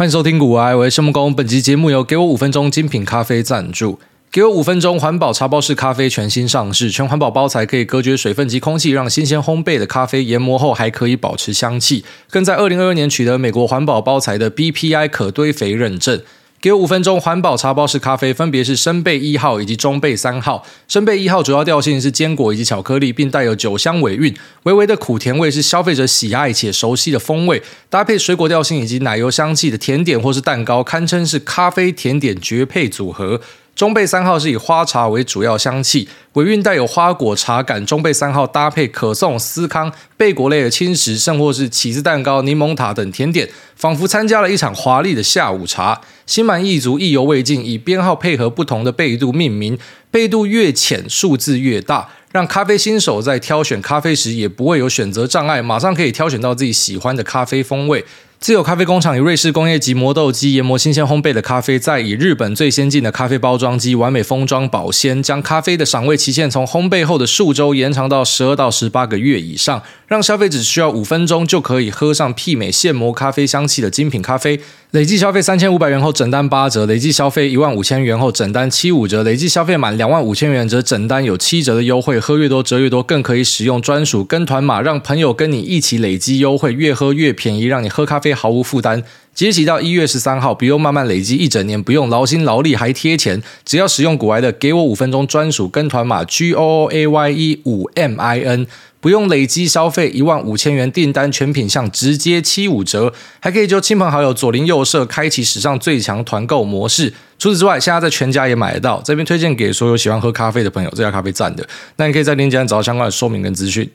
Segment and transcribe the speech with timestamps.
[0.00, 1.34] 欢迎收听股癌，我是木工。
[1.34, 4.00] 本集节目由给我五分钟精品咖啡赞助。
[4.32, 12.02] 给我五分钟环保茶包式咖啡全新上市，全环保包材可以隔绝水分及空气，让新鲜烘焙的咖啡研磨后还可以保持香气。
[12.30, 16.22] 更在二零二二年取得美国环保包材的 BPI 可堆肥认证。
[16.62, 20.62] 给我五分钟环保茶包式咖啡，分别是生焙一号以及中焙三号。
[20.86, 27.62] 生焙一号主要调性是坚果以及巧克力，并带有酒香尾韵，微微的苦甜味是消费者喜爱且熟悉的风味。
[27.88, 33.40] 搭配水果调性以及奶油香气的甜点或是蛋糕，堪称是咖啡甜点绝配组合。
[33.74, 37.86] 中焙三号是以花茶为主要香气，尾韵带有花果茶感。
[37.86, 45.98] 中焙三号搭配可颂、司康、贝果类的轻食，甚或是起司蛋糕、柠檬塔等甜点，仿佛参加了一场华丽的下午茶。
[46.30, 49.76] 心满意足，意犹未尽，以编号配合不同的倍度命名，
[50.12, 58.04] 倍度越浅，数字越大，让咖啡新手在挑选咖啡时也不会有选择障碍，马上可以挑选到自己喜欢的咖啡风味。
[58.38, 74.60] 自有咖啡工厂以瑞士工业级磨豆机研磨新鲜烘焙的咖啡，再以日本最先进的咖啡包装机完美封装保鲜，将咖啡的赏味期限从烘焙后的数周延长到十二到十八个月以上，让消费者只需要五分钟就可以喝上媲美现磨咖啡香气的精品咖啡。
[74.90, 82.18] 累计消费三千五百元后，整单八折；累计消费一万五千元后，整单七五折；累计消费满两万五千元则整单有七折的优惠。
[82.18, 89.04] 喝越多折越多，更可以使用专属跟团码，让朋友跟你一起累积优惠，越喝越便宜，让你喝咖啡毫无负担。
[89.34, 98.66] 即日起到一月十三号，不用慢慢累积一整年，不用劳心劳力还贴钱，只要使用股癌的给我五分钟专属跟团码 G O O A Y E 五 M I N。
[99.00, 107.10] 不用累积消费一万五千元订单，全品项直接七五折，还可以就亲朋好友左邻右舍开启史上最强团购模式。
[107.38, 109.00] 除此之外，现在在全家也买得到。
[109.02, 111.66] 这边推荐给所有喜欢喝咖啡的朋友，这家咖啡赞的。
[111.96, 113.88] 那你可以在链接上找到相关的说明跟资讯。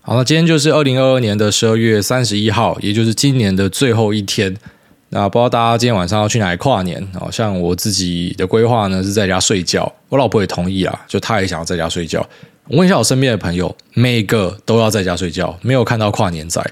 [0.00, 4.56] 好，那今天就是二零二二年的十二月三十一号，也就是今年的最后一天。
[5.10, 7.06] 那不知道大家今天晚上要去哪里跨年？
[7.18, 12.20] 好像我自己的规划呢是在家睡觉，我老婆也同意啦，就她也想要在家睡觉。
[12.68, 16.62] 我问一下我身边的朋友，每一个都要在家睡觉，没有看到跨年仔。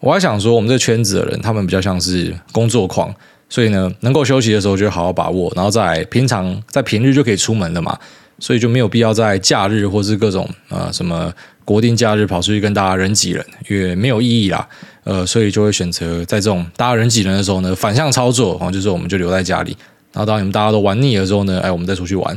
[0.00, 3.14] 我还想说，我们这圈子的人，他们比较像是工作狂，
[3.48, 7.96] 所以呢，能够休息的时候就好好把握，然后在平常在平日就可以出门了嘛，
[8.40, 11.32] 所以就没有必要在假日或是各种呃什么
[11.64, 14.68] 国定假日跑出去跟大家人挤人，因为没有意义啦。
[15.06, 19.76] 呃，所以就会选择在这种大家人挤人的时候呢，反向操作，然后就是我们就留在家里，
[20.12, 22.36] 然后当你们大家都玩腻了之后呢，哎，我们再出去玩。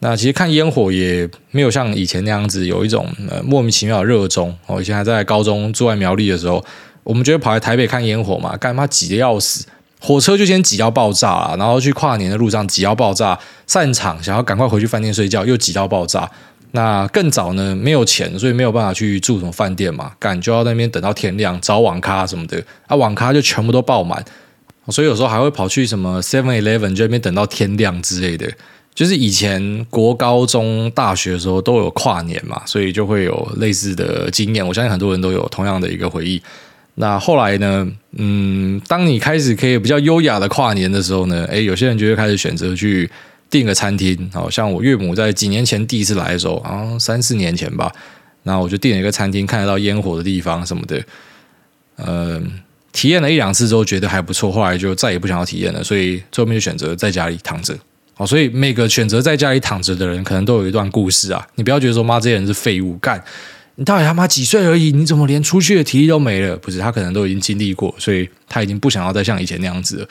[0.00, 4.80] 那其实看烟火也没有像以前那样子有一种呃莫名其妙的热衷哦。
[4.80, 6.64] 以前还在高中住在苗栗的时候，
[7.04, 9.64] 我们觉得跑来台北看烟火嘛，干嘛挤得要死，
[10.00, 16.28] 火车就先挤到爆炸了，然后去跨年的路上挤到爆炸，散场想要赶快回去饭店睡觉又挤到爆炸。
[16.72, 24.24] 那更早呢没有钱，所以没有办法去住什么饭店嘛，赶就要那边等到天亮找网咖什么的啊，网咖就全部都爆满，
[24.88, 28.50] 所以有时候还会跑去什么 Seven Eleven 就那边等到天亮之类的。
[28.94, 34.66] 就是以前国高中大学的时候都有跨年嘛，所以就会有类似的经验。
[34.66, 36.42] 我相信很多人都有同样的一个回忆。
[36.96, 43.08] 那后来呢，嗯，当你开始可以比较优雅的跨年的时候呢，诶，有些人就会开始选择去
[43.50, 44.30] 订个餐厅。
[44.32, 47.92] 好像我岳母在几年前第一次来的时候，啊，三四年前吧，
[48.42, 51.02] 然后我就订了一个餐厅，看得到烟火的地方什么的。
[51.96, 52.50] 嗯，
[52.92, 57.76] 体验了一两次之后觉得还不错，后来就再也不想要体验了，所以最后面就选择在家里躺着。
[58.16, 61.46] 哦，所以每个选择在家里躺着的人，可能都有一段故事啊！
[61.54, 63.22] 你不要觉得说妈这些人是废物，干
[63.76, 64.90] 你到底他妈几岁而已？
[64.90, 66.56] 你怎么连出去的体力都没了？
[66.56, 70.08] 不是，他可能都已经经历过，所以他已经不想要再像以前那样子了。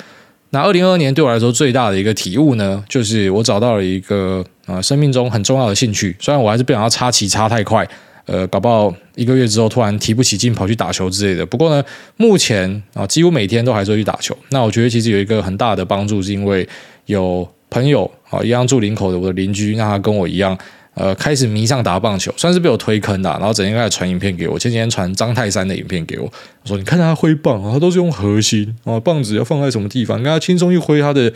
[0.49, 6.15] 那二零二二年对我来说最大的一个体悟呢，就是我找到了一个呃生命中很重要的兴趣。
[6.19, 7.87] 虽然我还是不想要插旗插太快，
[8.25, 11.45] 呃，搞不好一个月之后突然提不起劲跑去打球之类的。
[11.45, 11.83] 不过呢，
[12.15, 14.37] 目前啊几乎每天都还是会去打球。
[14.49, 16.67] 那我觉得其实有一个很大的帮助，是因为
[17.05, 17.47] 有。
[17.69, 20.57] 朋友啊，一样住林口的我的邻居，那他跟我一样，
[20.97, 23.29] 呃，开始迷上打棒球，算是被我推坑的。
[23.29, 26.25] 然后整天开始传影片给我，前几天传张泰山的影片给我，
[26.63, 31.31] 我说：“你看他挥棒，他都是用核心啊，棒子要放在什么地方，跟他轻松一挥，他的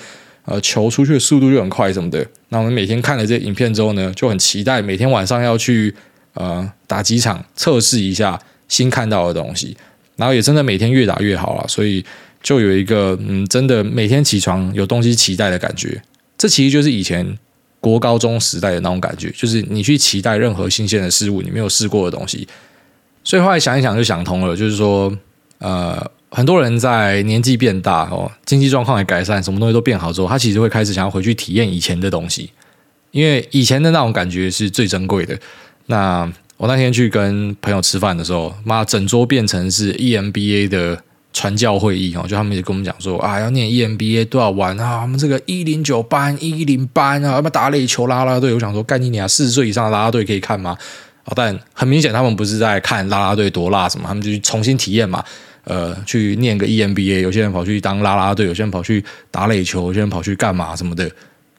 [0.45, 5.93] 呃球出去的速度就很快什么的。”那我们每天看了这影片之后呢，就很期待每天晚上要去
[6.33, 9.77] 呃打几场，测试一下新看到的东西。
[10.17, 12.03] 然后也真的每天越打越好了，所以
[12.43, 16.01] 就有一个嗯，真的每天起床有东西期待的感觉。
[16.37, 17.37] 这其实就是以前
[17.81, 22.47] 国高中时代的那种感觉，就是你去期待任何新鲜的事物，你没有试过的东西。
[23.23, 25.11] 所以后来想一想就想通了，就是说，
[25.57, 32.51] 呃，很多人在年纪变大哦，经济状况也改善，什么东西都变好之后，他其实会开始想要回去体验以前的东西，
[33.11, 35.37] 因为以前的那种感觉是最珍贵的。
[35.87, 48.53] 那我那天去跟朋友吃饭的时候，妈，整桌变成是 EMBA 的传教会议哦，就他们也跟我们讲说啊，要念 EMBA 多少玩啊，我们这个一零九班、一零班啊，要不打垒球、拉拉队？
[48.53, 50.77] 我想说，干你娘，四十岁以上的拉拉队可以看吗？
[51.23, 55.23] 啊，但很明显，他们不是在看拉拉队多辣什么，他们就去重新体验嘛。
[55.63, 61.07] 呃，去念个 EMBA，有些人跑去当拉拉队，有些人跑去打垒球，有些人跑去干嘛什么的，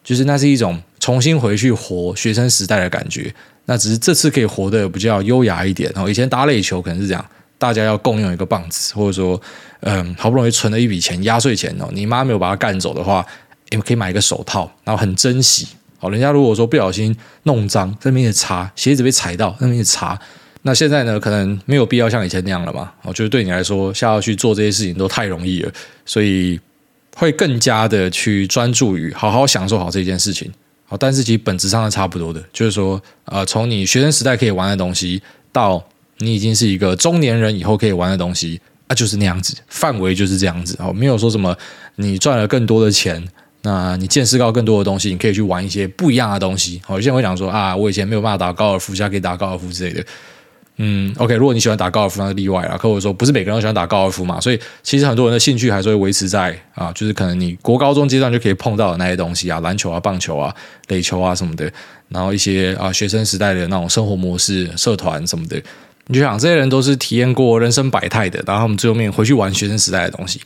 [0.03, 3.33] 就是那是一种重新回去活学生时代的感觉。
[3.67, 5.89] 那只是这次可以活得比较优雅一点。
[5.95, 7.25] 然后以前打垒球可能是这样，
[7.63, 9.41] 大家要共用一个棒子，或者说，
[9.83, 13.25] 嗯，好不容易存了一笔钱压岁钱哦，你妈没有把它干走的话，
[13.71, 15.69] 你可以买一个手套，然后很珍惜。
[15.97, 20.19] 好，人家如果说不小心弄脏，在那边擦，鞋子被踩到，那边擦。
[20.63, 22.93] 那现在呢，可能没有必要像以前那样了嘛。
[23.03, 25.73] 我觉得对你来说，下要去做这些事情都太容易了，
[26.05, 26.59] 所以
[27.15, 30.51] 会更加的去专注于好好享受好这件事情。
[30.85, 35.23] 好，但是其实本质上是差不多的，就是说，呃，从你学生时代可以玩的东西，
[35.53, 35.83] 到
[36.23, 40.77] 你已经是一个中年人以后可以玩的东西，啊，就是那样子，范围就是这样子。
[40.79, 41.57] 哦，没有说什么
[41.97, 43.23] 你赚了更多的钱，
[43.63, 46.81] 那你见识到更多的东西，你可以去玩一些不一样的东西。
[46.85, 50.05] 好，有些人会讲说啊，我以前没有办法打高尔夫，现在可以打高尔夫之类的。
[50.79, 52.79] 嗯，OK，如果你喜欢打高尔夫，那是例外啦。
[52.79, 60.53] 可我说，不是每个人都喜欢打高尔夫嘛，所以其实很多人的兴趣还是会维持在啊，就是可能你国高中阶段就可以碰到的那些东西啊，篮球啊、棒球啊、
[60.89, 61.71] 垒球啊什么的，
[62.09, 65.63] 然后一些啊学生时代的那种生活模式、社团什么的，
[66.07, 70.41] 你就想这些人都是体验过人生百态的，然后他们最后面回去玩学生时代的东西，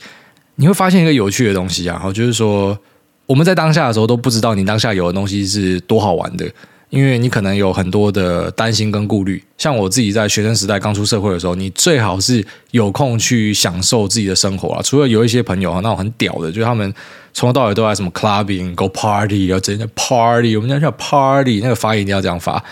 [0.55, 2.77] 你会发现一个有趣的东西啊，就是说
[3.25, 6.45] 我们在当下的时候都不知道你当下有的东西是多好玩的。
[6.89, 14.81] 因为你可能有很多的担心跟顾虑，像我自己在学生时代刚出社会的时候，你最好是有空去享受自己的生活啊。
[14.81, 16.93] 除了有一些朋友啊，那种很屌的，就是他们
[17.33, 22.63] 从头到尾都在什么 clubbing、go party，要整天 party，我们家叫 party，那个发音一定要这样发。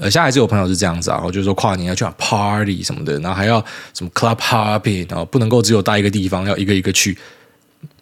[0.00, 7.16] 呃，现在还是有朋友是这样子啊，我就是说跨年要去 party 什么的，然后还要什么 club hopping，然后不能够只有待一个地方，要一个一个去。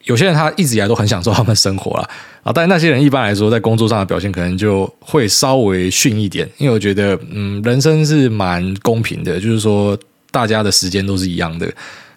[0.04, 2.08] 有些人他一直以来都很享受他们生活啦，
[2.42, 9.98] 啊，但那些人一般来说在工作上的表现可能就会稍微逊一点，因为我觉得，嗯，人生是蛮公平的，就是说
[10.30, 11.70] 大家的时间都是一样的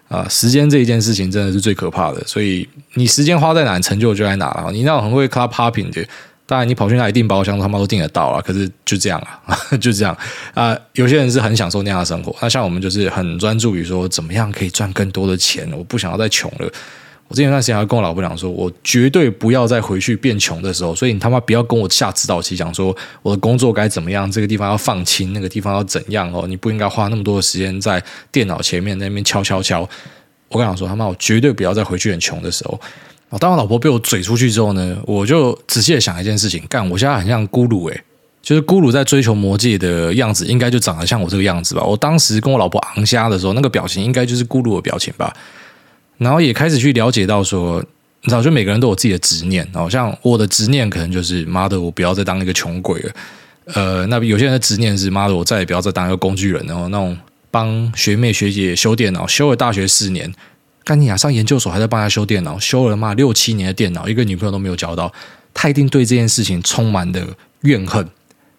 [0.08, 4.72] 啊，时间这一件事情真的是最可怕的，所以你时间花在哪，成就就在哪了。
[4.72, 6.06] 你那种很会 club hopping 的，
[6.52, 10.14] 当然你跑去哪里订包厢，他妈都订得到啊，可是就这样啊， 就这样
[10.52, 16.70] 啊，有些人是很享受那样的生活，那像我们就是很专注于说怎么样可以赚更多的钱，我不想要再穷了。
[17.28, 29.88] 我之前那段时间还跟我老婆讲说，我绝对不要再回去变穷的时候，所以你他妈不要跟我下指导棋，讲说我的工作该怎么样，这个地方要放轻，那个地方要怎样哦，你不应该花那么多的时间在电脑前面那边敲敲敲。
[30.48, 32.78] 我跟他说，他妈我绝对不要再回去很穷的时候。
[33.38, 38.02] 当我老婆被我嘴出去之后呢，我就仔细的想一件事情，干，我现在很像咕噜诶，
[38.42, 41.82] 就是咕噜在追求魔界的样子，应该就长得像我这个样子吧。
[41.82, 45.34] 我当时跟我老婆昂虾的时候，那个表情应该就是咕噜的表情吧。
[46.18, 47.82] 然后也开始去了解到说，
[48.22, 49.66] 你知道，就每个人都有自己的执念。
[49.72, 53.12] 好像我的执念可能就是妈的，我不要再当一个穷鬼了。
[53.74, 56.64] 呃，那有些人的执念是妈的，我再也不要再当一个工具人。
[56.66, 57.16] 然后那种
[57.50, 60.32] 帮学妹学姐修电脑，修了大学四年，
[60.84, 65.12] 干你啊，上研究所还在帮他修电脑，修了妈六七年的电脑，一个女朋友都没有交到，
[65.52, 67.26] 他一定对这件事情充满的
[67.62, 68.08] 怨恨。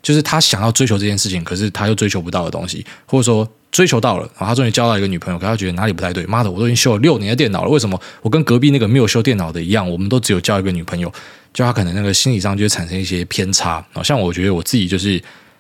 [0.02, 3.50] 就是他想要追求这件事情，可是他又追求不到的东西，或者说。
[3.74, 6.24] 追求到了，然后他终于交到一个女朋友，可他觉得哪里不太对。
[6.28, 11.12] 妈的，我都已经修了六年的电脑了，为什么我跟隔壁那个没有修电脑的一样，我们都只有交一个女朋友？
[11.52, 13.84] 就他可能那个心理上就会产生一些偏差。
[14.04, 15.20] 像我觉得我自己就是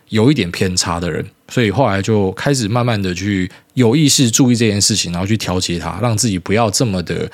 [0.10, 7.30] 有一点偏差的人，所以后来就开始慢慢的去有意识注意这件事情，然后去调节它，让自己不要这么的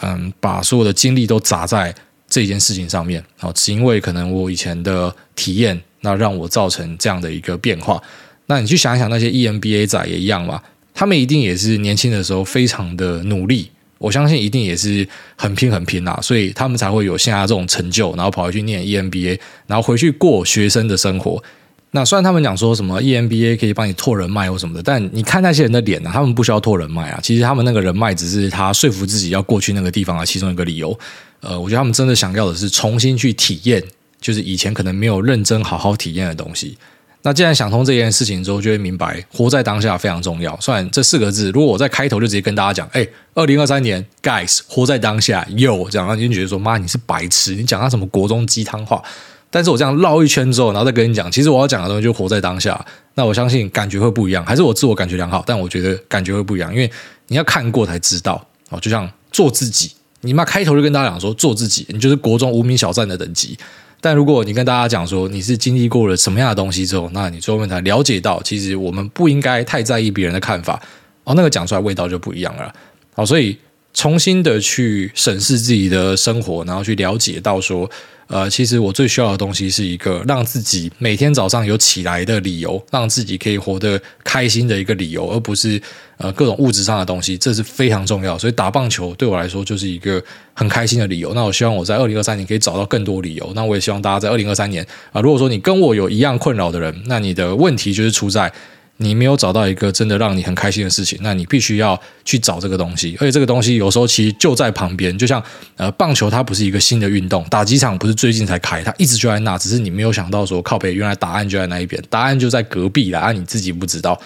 [0.00, 1.94] 嗯，把所有的精力都砸在
[2.28, 3.22] 这件事情上面。
[3.40, 8.02] 啊，只因为可能我以前的体验，那让我造成这样的一个变化。
[8.46, 10.60] 那你去想一想，那些 EMBA 仔也一样嘛？
[10.94, 21.42] 他们一定也是年轻的时候非常的努力，我相信一定也是很拼很拼啦，所以他们才会有现在这种成就，然后跑回去念 EMBA，然后回去过学生的生活。
[21.90, 30.96] 那虽然他们讲说什么 EMBA 可以帮你拓人脉或什么的，但你看那些人的脸啊，他们不需要拓人脉啊，其实他们那个人脉只是他说服自己要过去那个地方的其中一个理由。
[31.40, 33.82] 呃，我觉得他们真的想要的是重新去体验，
[34.20, 36.76] 就是以前可能没有认真好好体验的东西。
[37.22, 40.56] 那既然想通这件事情之后，就会明白活在当下非常重要。
[40.60, 49.02] 虽然这四个字，如果我在开头就直接跟大家讲，哎，二零二三年，guys，活在当下，有这样，你就觉得说，妈，你是白痴，你讲他什么国中鸡汤话？
[49.50, 52.84] 但是我这样绕一圈之后，然后再跟你讲，其实我要讲的东西就活在当下。
[53.14, 56.90] 那我相信感觉会不一样，还是我自我感觉良好，但我觉得感觉会不一样，因为
[57.28, 58.78] 你要看过才知道哦。
[58.78, 59.90] 就像做自己，
[60.20, 63.58] 你妈开头就跟大家讲说做自己，你就是国中无名小站的等级。
[64.00, 70.80] 但如果你跟大家讲说你是经历过了什么样的东西之后，那你最后面才了解到，其实我们不应该太在意别人的看法
[71.24, 72.70] 哦，那个讲出来味道就不一样了。
[73.14, 73.56] 好，所以
[73.94, 77.90] 重新的去审视自己的生活，然后去了解到说。
[78.28, 85.80] 呃，其实我最需要的东西是一个让自己每天早上有起来的理由，让自己可以活得开心的一个理由，而不是
[86.18, 88.38] 呃各种物质上的东西，这是非常重要。
[88.38, 91.32] 所以打棒球对我来说就是一个很开心的理由。
[91.32, 93.50] 那我希望我在二零二三年可以找到更多理由。
[93.54, 98.52] 那我也希望大家在二零二三年啊、如果说你跟我有一样困扰的人，那你的问题就是出在。
[98.98, 103.16] 你没有找到一个真的让你很开心的事情，那你必须要去找这个东西。
[103.20, 105.42] 而且这个东西有时候其实就在旁边，就像
[105.76, 114.20] 呃棒球，它不是一个新的运动，打击场不是最近才开，它一直就在那，只是你没有想到说靠北，原来答案就在那一边，答案就在隔壁啦，啊，你自己不知道。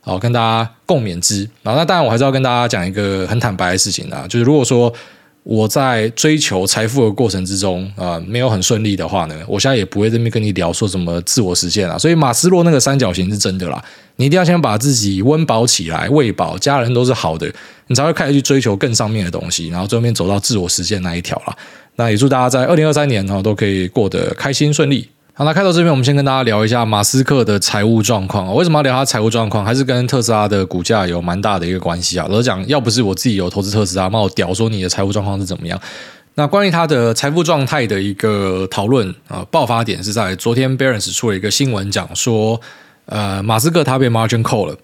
[0.00, 1.48] 好，跟大家共勉之。
[1.62, 4.92] 然后那当然我还是要跟大家讲一个很坦白的事情啊，就是如果说。
[5.48, 11.96] 我在追求财富的过程之中啊、没有很顺利的话呢，我现在也不会这边跟你聊说什么自我实现啊。
[11.96, 13.80] 所以马斯洛那个三角形是真的啦，
[14.16, 17.48] 你一定要先把自己温饱起来，喂饱，家人都是好的，
[17.86, 21.56] 你才会开始去追求更上面的东西，然后最后面走到自我实现那一条啦。
[21.94, 25.08] 那也祝大家在二零二三年哈都可以过得开心顺利。
[25.38, 28.54] 好，那开头这边我们先跟大家聊一下马斯克的财务状况。
[28.54, 29.62] 为什么要聊他财务状况？
[29.62, 32.26] 还是跟特斯拉的股价有蛮大的一个关系啊。
[32.30, 35.78] 老实讲，要不是我自己有投资特斯拉，那我屌说你的财务状况是怎么样？
[36.36, 42.58] 那关于他的财富状态的一个讨论啊，爆发点是在昨天 Barron's 出了一个新闻，讲说，
[43.04, 44.74] 呃，马斯克他被 Margin 扣了。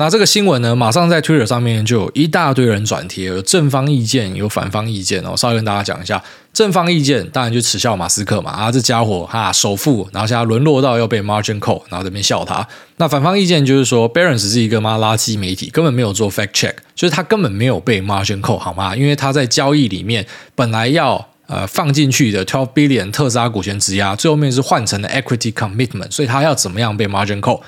[0.00, 5.36] 那这个新闻呢，马上在 Twitter 上面就有一大堆人转贴，有正方意见，有反方意见哦。
[5.36, 12.66] 稍微跟大家讲一下，正方意见当然就耻笑马斯克嘛，啊，这家伙哈首富，然后现在沦落到要被 margin 扣然后这边笑他。
[12.96, 18.96] 那反方意见就是说，Barron's 是一个妈垃圾媒体，根本没有做 fact check，就是他根本没有被 margin 扣好吗？
[18.96, 27.62] 因为他在交易里面本来要呃放进去的12 billion 特斯拉股权质押，最后面是换成了 equity commitment，所以他要怎么样被 margin 扣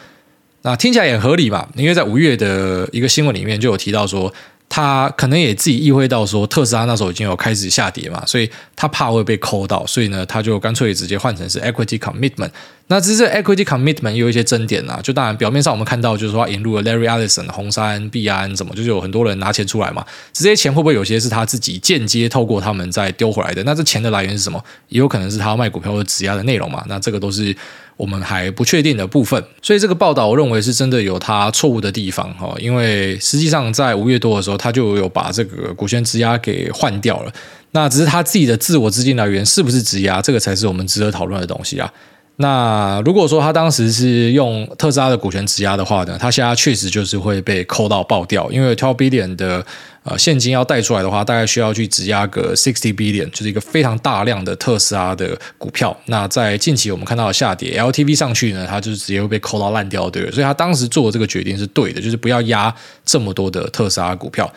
[0.62, 1.68] 那听起来也合理吧？
[1.74, 4.32] 因为在五月的一个新闻里面就有提到说，
[4.68, 12.50] 他可能也自己意会到说，特斯拉那时候已经有开始下跌嘛，所以他怕会被扣到，所以呢，他就干脆直接换成是 equity commitment。
[12.92, 23.64] 那只是 equity commitment 有一些争点啊，就当然表面上我们看到就是说引入了 Larry Ellison、红杉、币安什么，就是有很多人拿钱出来嘛，这些钱会不会有些是他自己间接透过他们再丢回来的？
[23.64, 24.62] 那这钱的来源是什么？
[24.90, 26.84] 也有可能是他要卖股票或质押的内容嘛？
[26.86, 27.56] 那这个都是。
[27.98, 37.32] 我们还不确定的部分，所以这个报道我认为是真的有它错误的地方哈，因为实际上在五月多的时候，他就有把这个股权质押给换掉了，
[37.72, 41.88] 那只是他自己的自我资金来源是不是质押，这个才是我们值得讨论的东西啊。
[42.36, 49.64] 那如果说他当时是用特斯拉的股权质押的话呢，他现在确实就是会被扣到爆掉，因为 twelve billion 的
[50.02, 55.94] 呃现金要贷出来的话，大概需要去质押个 sixty billion，就是一个非常大量的特斯拉的股票。
[56.06, 60.28] 那在近期我们看到下跌，LTV 上去呢，它就是直接会被扣到烂掉，对。
[60.30, 62.74] 所以他当时做的这个决定是对的，就是不要压
[63.04, 64.50] 这么多的特斯拉股票。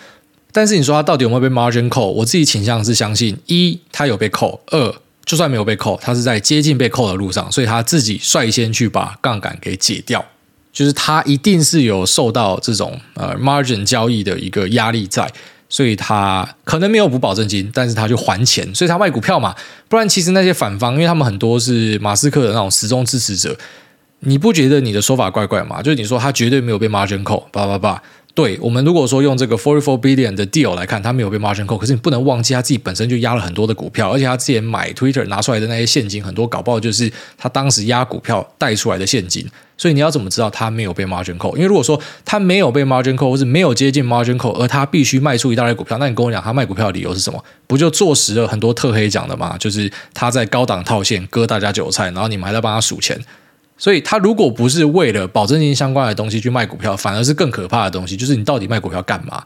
[0.52, 4.96] 但是你说他到底有没有被 margin 抠我自己倾向是相信一，他有被扣；二。
[5.26, 10.24] 就算没有被扣，他是在接近被扣的路上，所以他自己率先去把杠杆给解掉，
[10.72, 15.28] 就是他一定是有受到这种呃 margin 交易的一个压力在，
[15.68, 19.56] 所以他可能没有补保证金，但是他就还钱，所以他卖股票嘛，
[19.90, 23.58] 不然其实那些反方，因为他们很多是马斯克的那种死忠支持者，
[24.20, 25.82] 你不觉得你的说法怪怪吗？
[25.82, 28.02] 就是你说他绝对没有被 margin 扣，叭叭叭。
[28.36, 39.50] 对，我们如果说用这个 forty four billion 的 deal 来看，他没有被 margin call，可是你不能忘记他自己本身就压了很多的股票，而且他之前买 Twitter 拿出来的那些现金，很多搞不好就是他当时压股票带出来的现金。
[39.78, 41.56] 所以你要怎么知道他没有被 margin call？
[41.56, 47.42] 因为如果说他没有被 margin call，或是没有接近 margin call，而他必须卖出一大堆股票，那你跟我讲他卖股票的理由是什么？
[47.68, 49.56] 不就坐实了很多特黑讲的吗？
[49.58, 53.18] 就是他在高档套现割大家韭菜，然后你们还在帮他数钱。
[53.78, 59.44] 所以，他如果不是为了保证金相关的东西去卖股票，反而是更可怕的东西，就是你到底卖股票干嘛？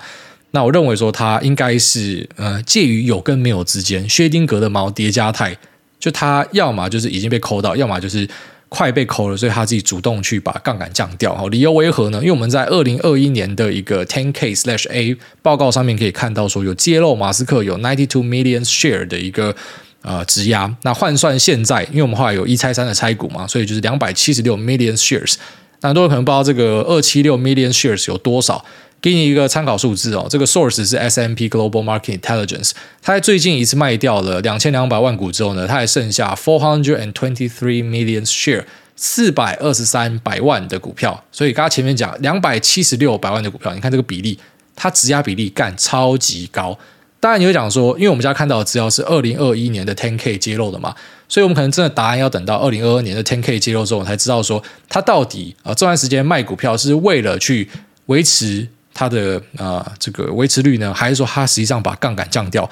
[0.52, 5.58] 那我认为说，他应该是呃介于有跟没有之间，薛丁格的猫叠加态，
[6.00, 8.28] 就他要么就是已经被抠到，要么就是
[8.68, 11.36] 快被抠了，所以他自己主动去把杠杆降掉。
[11.36, 12.20] 好，理由为何呢？
[12.20, 19.56] 因为我们在二零二一年的一个 Ten K Slash A 报告上面可以看到说，有揭露马斯克有 ninety two million share 的一个。
[20.01, 25.36] 呃，质押那换算现在，因为我们后来有一拆三的拆股嘛，所以就是两百七十六 million shares。
[25.82, 28.63] 那很多人可能不知道这个二七六 million shares 有多少，
[29.01, 30.25] 给你一个参考数字哦。
[30.29, 38.63] 这个 source 是 S M P Global Market Intelligence，它在最近一次卖掉了两千两百万股之后呢，它还剩下 four hundred and twenty three million share，
[38.96, 41.24] 四百二十三百万的股票。
[41.32, 44.39] 所以刚刚前面讲两百七十六百万的股票，你看这个比例，
[44.75, 46.77] 它质押比例干超级高。
[47.20, 50.96] 当然你会讲说，因为我们家看到的资料是二零二一年的 Ten K 揭露的嘛，
[51.28, 57.70] 所以我们可能真的答案要等到二零二二年的 Ten K 揭露之后，才知道说他到底啊这段时间卖股票是为了去
[58.06, 62.70] 维持他的啊这个维持率呢，还是说他实际上把杠杆降掉？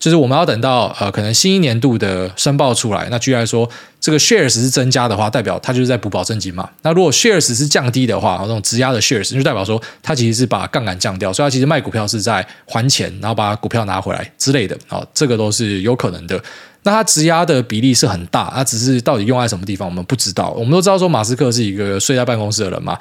[0.00, 3.68] 就是我们要等到呃可能新一年度的申报出来，那居然说，
[4.00, 6.68] 这个 shares 是增加的话，代表它就是在补保证金嘛。
[6.80, 14.74] 那如果 shares 是降低的话，那种质押的 shares 就代表说它其实是把杠杆降掉，所以它其实卖股票是在还钱，然后把股票拿回来之类的。
[14.88, 16.42] 好，这个都是有可能的。
[16.82, 20.48] 那它质押的比例是很大，它只是到底用在什么地方，我们不知道。
[20.56, 22.98] 我们都知道说马斯克是一个睡在办公室的人嘛。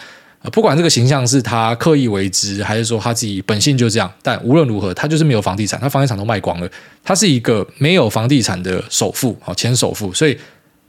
[0.54, 6.70] 不管这个形象是他刻意为之，还是说他自己本性就这样，但无论如何，他就是没有房地产，他房地产都卖光了，
[7.04, 10.38] 他是一个没有房地产的首富，好，前首富，所以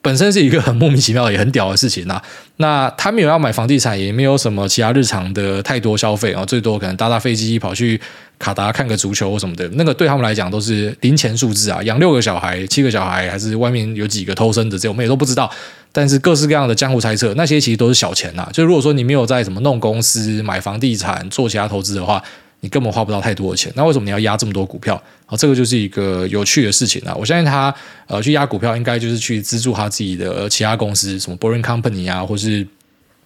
[0.00, 2.22] 本身是一个很莫名其妙也很屌的事情呐。
[2.58, 8.00] 那他没有要买房地产，也没有什么其他日常的太多消费啊，最多可能搭搭飞机跑去
[8.38, 11.82] 卡达看个足球什么的，那个对他们来讲都是零钱数字啊。
[11.82, 15.50] 养六个小孩、七个小孩，还是外面有几个偷生的，这我们也都不知道。
[15.92, 18.48] 但是各式各样的江湖猜测，那些其实都是小钱呐。
[18.52, 22.22] 就如果说你没有在什么弄公司、买房地产、做其他投资的话，
[22.60, 23.72] 你根本花不到太多的钱。
[23.74, 24.94] 那为什么你要压这么多股票？
[25.26, 27.14] 啊，这个就是一个有趣的事情啊。
[27.14, 27.74] 我相信他
[28.06, 32.66] 呃去压股票，应该就是去资助他自己的其他公司，什么 Boring Company 啊，或是。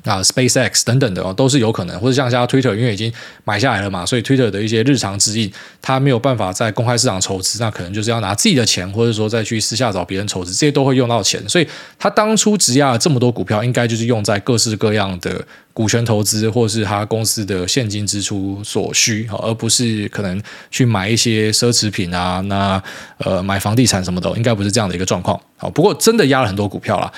[0.05, 3.13] 啊，SpaceX 等等的哦，都是有可能，或者像像 Twitter，因为已经
[3.45, 11.43] 买下来了嘛，所以 Twitter 的一些日常指引，它没有办法在公开市场筹资，那可能就是要拿自己的钱，或者说再去私下找别人筹资，这些都会用到钱。
[11.49, 11.67] 所以
[11.99, 15.43] 他当初质押了这么多股票，应该就是用在各式各样的
[15.73, 22.83] 股权投资，或是他公司的现金支出所需，而不是可能去买一些奢侈品啊，那
[23.19, 25.41] 呃买房地产什么的，应该不是这样的一个状况。
[25.57, 27.11] 好，不过真的压了很多股票啦。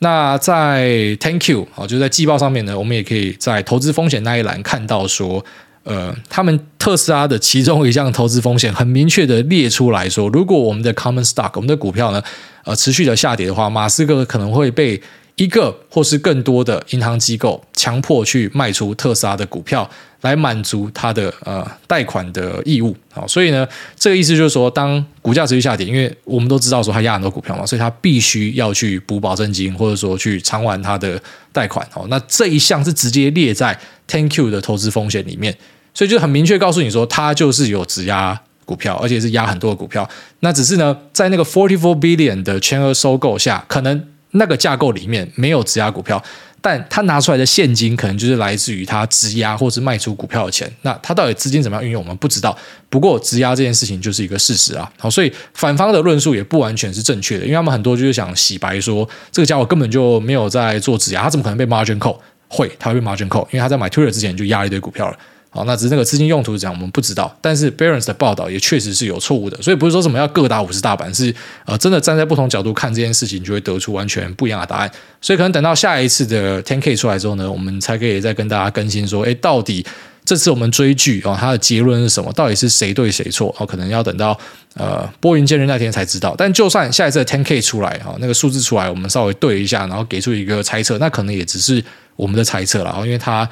[0.00, 5.44] 那在 Thank you 啊，就在季报上面呢，我们也可以在投资风险那一栏看到说，
[5.84, 12.22] 呃，他们特斯拉的其中一项投资风险很明确的列出来说，如果我们的 common stock 我们的股票呢，
[12.64, 15.00] 呃，持续的下跌的话，马斯克可能会被
[15.36, 19.88] 一个或是更多的银行机构强迫去卖出特斯拉的股票，
[20.20, 22.96] 来满足他的呃贷款的义务。
[23.10, 31.20] 好，所以呢，这个意思就是说，当股价持续下跌，因为我们都知道说他押很多股票嘛，所以他必须要去补保证金，或者说去偿还他的
[31.52, 31.84] 贷款。
[31.90, 33.76] 好，那这一项是直接列在
[34.08, 35.56] Ten Q 的投资风险里面，
[35.92, 40.08] 所以就很明确告诉你说，他就是有质押股票，而且是押很多的股票。
[40.40, 44.06] 那只是呢，在那个 Forty Four billion 的全额收购下，可能。
[44.34, 46.22] 那个架构里面没有质押股票，
[46.60, 50.70] 但他拿出来的现金可能就是来自于他质押或是卖出股票的钱。
[50.82, 52.56] 那他到底资金怎么样运用，我们不知道。
[52.88, 54.90] 不过质押这件事情就是一个事实啊。
[54.98, 62.18] 好，所以反方的论述也不完全是正确的，因为他们很多就是想洗白说，这个家伙根本就没有在做质押，他怎么可能被 margin call？
[62.48, 65.18] 会，他会被 margin call，因为他在买 Twitter 之前就押了一堆股票了。
[65.54, 67.32] 好，那只是那个资金用途是怎样，我们不知道。
[67.40, 71.32] 但是 Barron's 的报道也确实是有错误的，所以不是说什么要各打五十大板，是
[71.64, 74.90] 呃真的站在不同角度看这件事情，就会得出完全不一样的答案。
[75.20, 79.86] 所以可能等到下一次的 10K 出来之后呢，我们才可以再跟大家更新说，哎，到底
[80.24, 82.32] 这次我们追剧哦，它的结论是什么？
[82.32, 83.54] 到底是谁对谁错？
[83.56, 84.36] 哦，可能要等到
[84.74, 86.34] 呃拨云见日那天才知道。
[86.36, 91.80] 但就算下一次的 10K 出来啊，那个数字出来，我们稍微对一下，然后给出一个猜测，那可能也只是
[92.16, 93.00] 我们的猜测了。
[93.04, 93.48] 因为他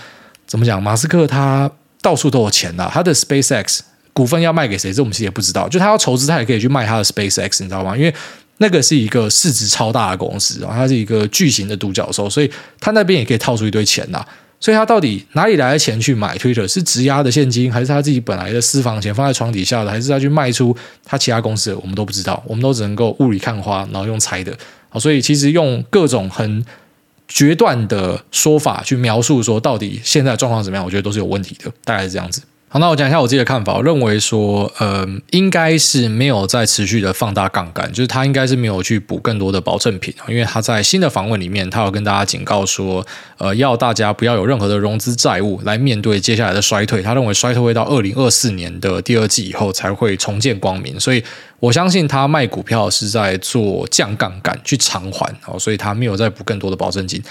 [0.49, 1.71] 怎么讲，马斯克他。
[2.03, 3.79] 到处都有钱呐，他的 SpaceX
[4.13, 4.93] 股份要卖给谁？
[4.93, 5.67] 这我们其实也不知道。
[5.69, 7.97] 就他要筹资，他也可以去卖他的 SpaceX，你知道吗？
[7.97, 8.13] 因为
[8.59, 14.23] 那个是一个市值超大的公司啊，它是一个巨型的独角兽，所以他那边也可以套出一堆钱呐。
[14.61, 16.69] 所以他到底哪里来的钱去买 Twitter？
[16.69, 21.79] 是质押的现金，还是他自己本来的私房钱放在床底下的，还是他去卖出他其他公司的？
[21.79, 24.53] 我们都不知道，我们都只能够雾里看花，然后用猜的。
[24.89, 26.65] 好，所以其实用各种很。
[27.29, 30.85] 决断的说法去描述说到底现在状况怎么样？
[30.85, 32.43] 我觉得都是有问题的，大概是这样子。
[32.73, 33.75] 好，那我讲一下我自己的看法。
[33.75, 43.07] 我认为说，呃，应该是没有在持续的放大杠杆，就是他应该是没有去补更多的保证品，因为他在新的访问里面，他有跟大家警告说，
[43.37, 47.03] 呃，要大家不要有任何的融资债务来面对接下来的衰退。
[47.03, 51.23] 他认为衰退会到二零二四年的第二季以后才会重见光明，所以
[51.61, 57.23] 我相信他卖股票是在做降杠杆去偿还，哦，所以他没有再补更多的保证金。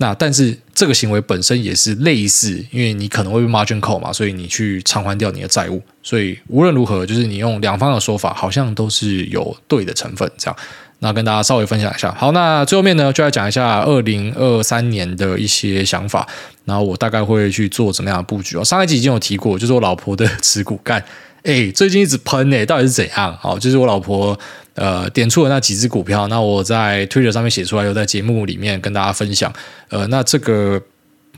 [0.00, 5.82] 那但是这个行为本身也是类似，因为你可能会被 margin call 嘛，所以你去偿还掉你的债务。
[6.02, 10.30] 所以无论如何，就是你用两方的说法，好像都是有对的成分。
[10.38, 10.56] 这样，
[11.00, 12.14] 那跟大家稍微分享一下。
[12.16, 16.26] 好，那最后面呢，就来讲一下二零二三年的一些想法。
[16.64, 18.62] 然后我大概会去做怎么样的布局哦。
[18.62, 21.02] 上一集已经有提过，就是我老婆的 持股干，
[21.42, 23.36] 哎，最近一直喷哎，到底是怎样？
[23.40, 24.38] 好，就是我老婆。
[24.74, 29.52] 呃，点出了那几只股票，那我在 Twitter 上面写出来，又在节目里面跟大家分享。
[29.88, 30.80] 呃，那这个，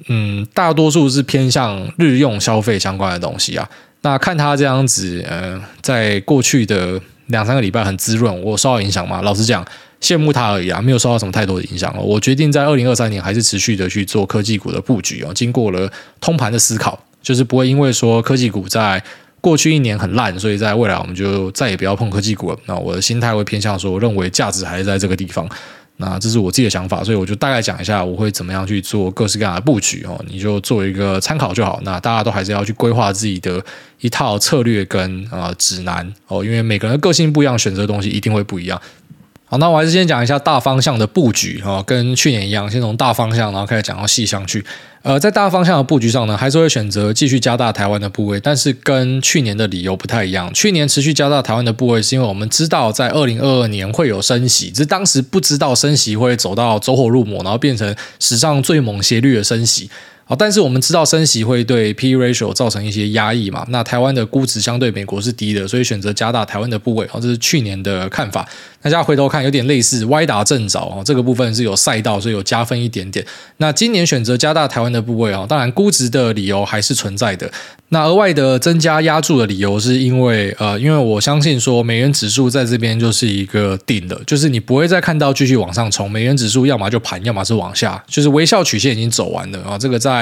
[0.09, 3.67] 嗯，大多数是偏向日用消费相关的东西啊。
[4.03, 9.23] 那看他这样子，呃，在过去的两三个礼拜很滋润，我受到影响吗？
[9.23, 9.67] 老实讲，
[10.03, 11.91] 羡慕他而已啊，没有受到什么太多的影响。
[11.97, 15.33] 我决定在二零二三年还是持续的去做科技股的布局哦。
[15.35, 19.03] 经过了通盘的思考，就是不会因为说科技股在
[19.41, 22.59] 过去一年很烂，所以在未来我们就再也不要碰科技股了。
[22.67, 25.49] 那我的心态会偏向说，我认为价值还是在这个地方。
[26.03, 31.79] 那这是我自己的想法，所以我就大概讲一下我会怎么样去做各式各样的布局哦，你就做一个参考就好。
[31.85, 33.63] 那大家都还是要去规划自己的
[34.01, 38.81] 一套策略跟啊指南哦，因为每个人的个性不一样，选择的东西一定会不一样。
[39.51, 44.65] 好，那我还是先讲一下大方向的布局哈，跟去年一样，先从大方向，然后开始讲到细项去。
[45.03, 50.55] 呃，在大方向的布局上呢，还是会选择继续加大台湾的部位，但是跟去年的理由不太一样。
[50.55, 59.91] 去年持续加大台湾的部位，是因为我们知道在二零二二年会有升息，只是当时不知道升息会走到走火入魔，然后变成史上最猛斜率的升息。
[60.31, 63.67] 好，但是我们知道升息会对 PE ratio 造成一些压抑嘛？
[63.71, 67.05] 那台湾的估值相对美国是低的，所以选择加大台湾的部位。
[67.09, 68.49] 好，这是去年的看法。
[68.81, 71.03] 大家回头看，有点类似歪打正着哦。
[71.05, 73.27] 这个部分是有赛道，所以有加分一点点。
[73.57, 77.51] 那今年选择加大台湾的部位啊，当然估值的理由还是存在的。
[77.89, 86.09] 那额外的增加压注的理由，是因为呃，因为我相信说美元指数在这边就是一个顶的，就是你不会再看到继续往上冲。
[86.09, 89.77] 美元指数要么就盘，要么是往下，就是微笑曲线已经走完了啊。
[89.77, 90.20] 这个在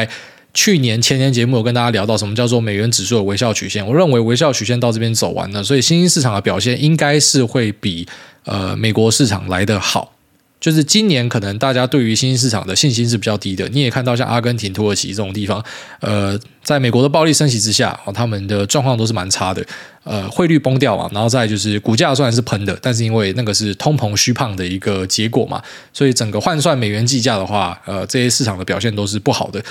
[0.52, 8.06] 去年前年节目有跟大家聊到什么叫做美元指数的微笑曲线，我认为微笑曲线到这边走完了，所以新兴市场的表现应该是会比
[8.44, 10.12] 呃美国市场来得好。
[10.60, 15.64] 就是今年可能大家对于新兴市场的信心是比较低的，你也看到像阿根廷、土耳其这种地方，
[16.00, 19.64] 呃，在美国的暴力升级之下，他们的状况都是蛮差的，
[20.04, 29.62] 呃，汇率崩掉嘛，然后再就是股价虽然是喷的，但是因为那个是通膨虚胖的一个结果嘛，所以整个换算美元计价的话，呃，这些市场的表现都是不好的。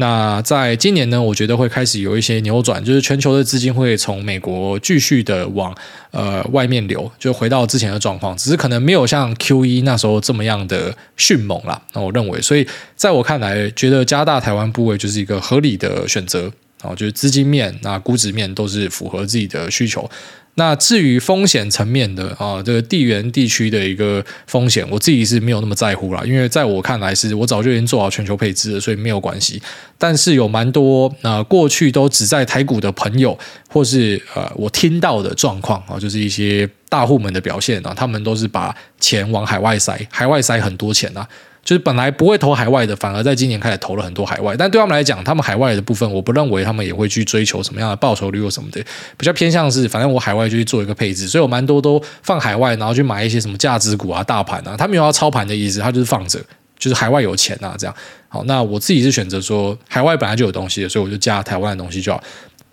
[0.00, 5.72] 那在今年呢，我觉得会开始有一些扭转，就是全球的资金会从美国继续的往
[6.10, 11.80] 呃外面流，就回到之前的状况，只是可能没有像 QE 那时候这么样的迅猛啦。
[11.92, 16.50] 那我认为，所以在我看来，觉得加大台湾部位就是一个合理的选择。
[16.82, 20.10] 哦，就是资金面、那估值面都是符合自己的需求。
[20.54, 29.62] 那至于风险层面的啊，这个地缘地区的一个风险，我自己是没有那么在乎啦，因为在我看来，是我早就已经做好全球配置了，所以没有关系。
[29.96, 41.26] 但是有蛮多啊，过去都只在台股的朋友，或是呃，我听到的状况啊，就是一些大户们的表现啊，他们都是把钱往海外塞，海外塞很多钱啊。
[41.62, 44.56] 就是本来不会投海外的，反而在今年开始投了很多海外。
[44.56, 48.82] 但对他们来讲，他们海外的部分，我不认为他们也会去追求什么样的报酬率或什么的，
[49.16, 51.28] 比较偏向是，反正我海外就去做一个配置。
[51.28, 54.76] 所以我蛮多都放海外，然后去买一些什么价值股啊、大盘啊。
[54.76, 56.40] 他没有要操盘的意思，他就是放着，
[56.78, 57.94] 就是海外有钱啊这样。
[58.28, 62.22] 好，那我自己是选择说，海外本来就有东西，所以我就加台湾的东西就好。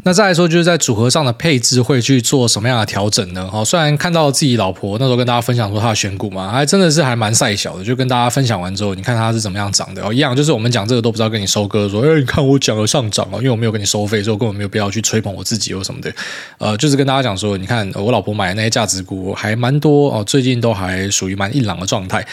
[0.08, 3.46] 那再来说，就是在组合上的配置会去做什么样的调整呢？
[3.52, 7.84] 好，虽然看到自己老婆那时候跟大家分享说她的选股嘛，还真的是还蛮赛小的。
[7.84, 16.10] 就跟大家分享完之后，你看它是怎么样涨的哦，一样就是我们讲这个都不知道跟你收割说，哎，你看我讲了上涨哦，因为我没有跟你收费，所以我根本没有必要去吹捧我自己或什么的。
[16.58, 22.26] 呃，就是跟大家讲说，你看我老婆买的那些价值股还蛮多哦，最近都还属于蛮硬朗的状态。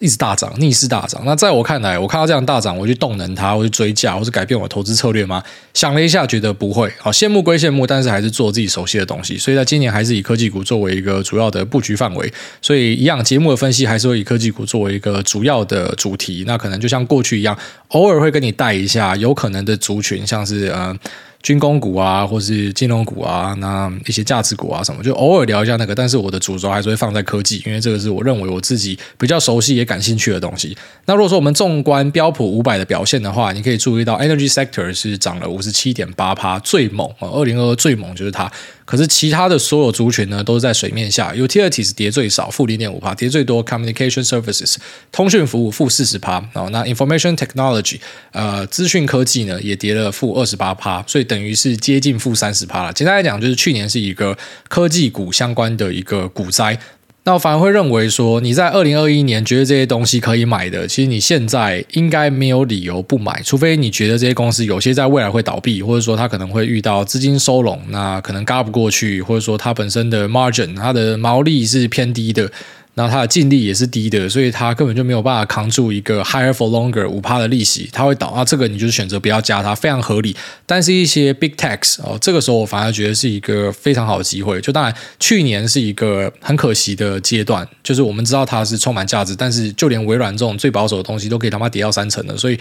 [0.00, 1.22] 一直大涨，逆势大涨。
[1.26, 5.42] 那在我看来，我看到这样大涨，我去动能它，我去追价，或是改变我投资策略吗？
[5.74, 6.90] 想了一下，觉得不会。
[6.98, 9.36] 好，羡慕归羡慕，但是还是做自己熟悉的东西。
[9.36, 12.32] 所以在今年，还是以科技股作为一个主要的布局范围。
[12.62, 16.44] 所以一样，节目的分析还是会以科技股作为一个主要的主题。
[16.46, 17.54] 那可能就像过去一样，
[17.88, 20.96] 偶尔会跟你带一下有可能的族群，像是呃。
[21.42, 25.94] 军工股啊，或是金融股啊，那一些价值股啊什么，就偶尔聊一下那个。
[25.94, 30.76] 但是我的主轴还是会放在科技，因为这个是我认为我自己比较熟悉也感兴趣的东西。
[31.06, 37.08] 那如果说我们纵观标普五百的表现的话，你可以注意到 Energy Sector 是涨了五十七点八趴，最猛！
[37.20, 38.50] 二零二二最猛就是它。
[38.90, 41.32] 可是其他的所有族群呢，都是在水面下。
[41.32, 44.74] Utilities 跌最少，负零点五帕；跌最多，Communication Services
[45.12, 46.44] 通讯服务负四十帕。
[46.54, 48.00] 哦，那 Information Technology
[48.32, 52.92] 呃资讯科技呢，也跌了负二十八帕，所以等于是接近负三十帕了。
[52.92, 54.36] 简单来讲，就是去年是一个
[54.68, 56.76] 科技股相关的一个股灾。
[57.24, 72.50] 那我反而会认为说，你在二零二一年觉得这些东西可以买的，其实你现在应该没有理由不买，除非你觉得这些公司有些在未来会倒闭，或者说它可能会遇到资金收拢，那可能嘎不过去，或者说它本身的 margin 它的毛利是偏低的。
[72.94, 78.32] 那它的净利也是低的，所以它根本就没有办法扛住一个 higher for longer 五趴的利息，它会倒。
[78.36, 80.36] 那这个你就是选择不要加它，非常合理。
[80.66, 84.60] 但是，一些 big techs 哦，这个时候我反而觉得是一个非常好的机会。
[84.60, 92.58] 就当然，去年是一个很可惜的阶段，就是我们知道它是充满价值，但是就连微软这种最保守的东西都可以他妈跌到三成的，所以。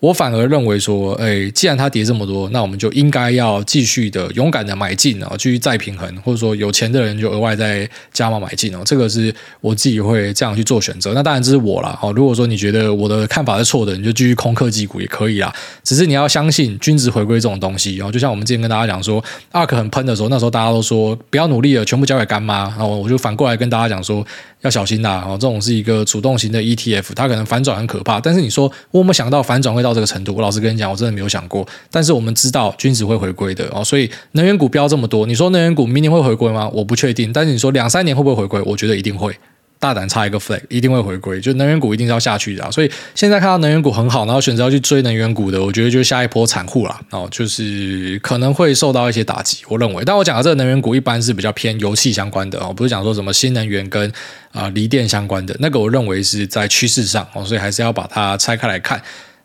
[0.00, 8.80] 我反而认为说，哎，既然它跌这么多，那我们就应该要继续的勇敢的买进啊，继续再平衡，或者说有钱的人就额外再加码买进哦。
[8.84, 11.12] 这个是我自己会这样去做选择。
[11.12, 11.98] 那当然这是我啦。
[12.00, 15.54] 哦，如果说你觉得我的看法是错的，你就继续空科技股也可以啦。
[15.84, 17.96] 只是你要相信均值回归这种东西。
[17.96, 22.62] 然后就像我们之前跟大家讲说，ARK 很喷的时候，那时候大家都说不要努力了，全部交给干妈。
[22.70, 24.26] 然后我就反过来跟大家讲说。
[24.62, 25.24] 要小心啦！
[25.26, 28.20] 哦，这种是一个主动型的 ETF，它可能反转很可怕。
[28.20, 30.34] 但是你说我有没有想到反转会到到这个程度？
[30.34, 31.66] 我老实跟你讲，我真的没有想过。
[31.90, 36.70] 但是我们知道均值会回归的哦，所以能源股飙这么多，你说能源股明年会回归吗？
[36.72, 37.32] 我不确定。
[37.32, 38.62] 但是你说两三年会不会回归？
[38.64, 39.36] 我觉得一定会。
[39.82, 50.04] 大胆插一个 flag，一定会回归，就能源股一定是要下去的，所以现在看到能源股很好，然后选择要去追能源股的，我觉得就是下一波产户啦，哦，就是可能会受到一些打击，我认为。
[50.04, 54.12] 但我讲的这个能源股一般是比较偏油气相关的哦，不是讲说什么新能源跟
[54.52, 59.00] 啊锂电相关的，那个我认为是在趋势上哦，所以还是要把它拆开来看。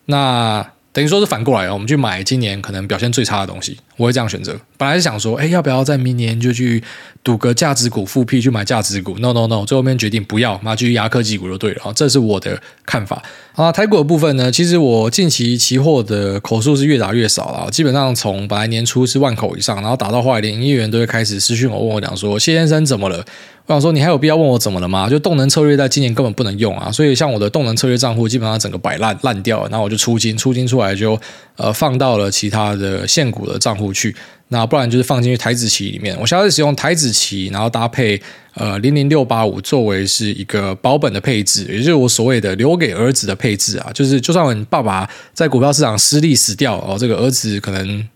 [0.05, 0.65] 那。
[0.95, 4.55] 等于说是反过来哦，我们去买今年可能表现最差的东西，我会这样选择。
[4.77, 6.83] 本来是想说，哎，要不要在明年就去
[7.23, 11.93] 赌个价值股复辟，去买价值股？No No No，最后面决定不要，那继续压科技股就对了。
[11.95, 13.21] 这是我的看法。
[13.53, 23.23] 啊，台股的部分呢，其实我近期期货的口数是越打越少了，基本上从本来年初是万口以上，然后打到后来连营业员都会开始私讯我，问我讲说，谢先生怎么了？
[23.67, 25.09] 我想说，你还有必要问我怎么了吗？
[25.09, 31.17] 就动能策略在今年根本不能用啊，所以像我的动能策略账户基本上整个摆烂烂掉了，然后我就出金，出金出来就
[31.55, 34.15] 呃放到了其他的现股的账户不去，
[34.49, 36.17] 那不然就是放进去台子棋里面。
[36.19, 38.21] 我现在使用台子棋，然后搭配
[38.55, 48.07] 呃零零六八五作为是一个保本的配置，也就是我所谓的留给儿子的配置啊，就是就算爸爸在股票市场失利死掉哦，这个儿子可能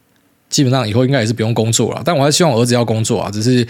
[0.49, 3.67] 基本上以后应该也是不用工作了，但我还希望儿子要工作啊，只是。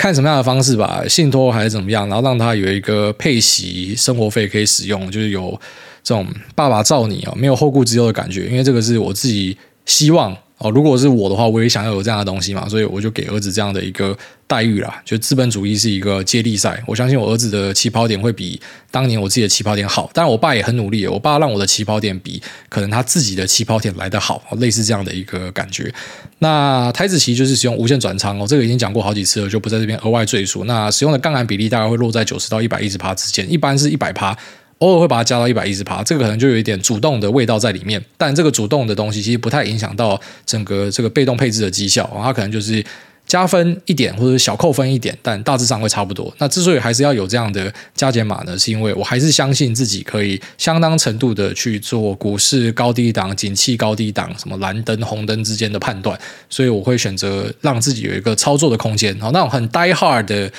[0.00, 5.60] 看什么样的方式吧，信托还是怎么样，然后让他有一个配息生活费可以使用，就是有
[6.04, 8.46] 这种爸爸罩你啊，没有后顾之忧的感觉。
[8.46, 14.16] 因为这个是我自己希望哦，如果是我的话，我也想要有这样的东西嘛，所以我就给儿子这样的一个
[14.46, 15.00] 待遇啦。
[15.04, 20.10] 就资本主义是一个接力赛，我相信我儿子的起跑点会比当年我自己的起跑点好。
[20.12, 25.94] 但，我爸也很努力，我爸让我的起跑点比可能他自己的起跑点来得好，类似这样的一个感觉。
[26.40, 30.64] 那台指期就是使用无限转仓哦，这个已经讲过好几次了，就不在这边额外赘述。
[30.64, 34.36] 那使用的杠杆比例大概会落在九十到一百一十趴之间，一般是一百趴，
[34.78, 38.04] 偶尔会把它加到一百一十趴，这个可能就有一点主动的味道在里面。
[38.16, 42.84] 但这个主动的东西其实不太影响到整个这个被动配置的绩效，它可能就是。
[43.28, 46.34] 加分一点或者小扣分一点，但大致上会差不多。
[46.38, 59.14] 那之所以还是要有这样的加减码呢，是因为我还是相信自己可以相当程度的去做股市高低档、景气高低档、什么蓝灯红灯之间的判断，所以我会选择让自己有一个操作的空间。
[59.20, 60.50] 好，那种很 die hard 的。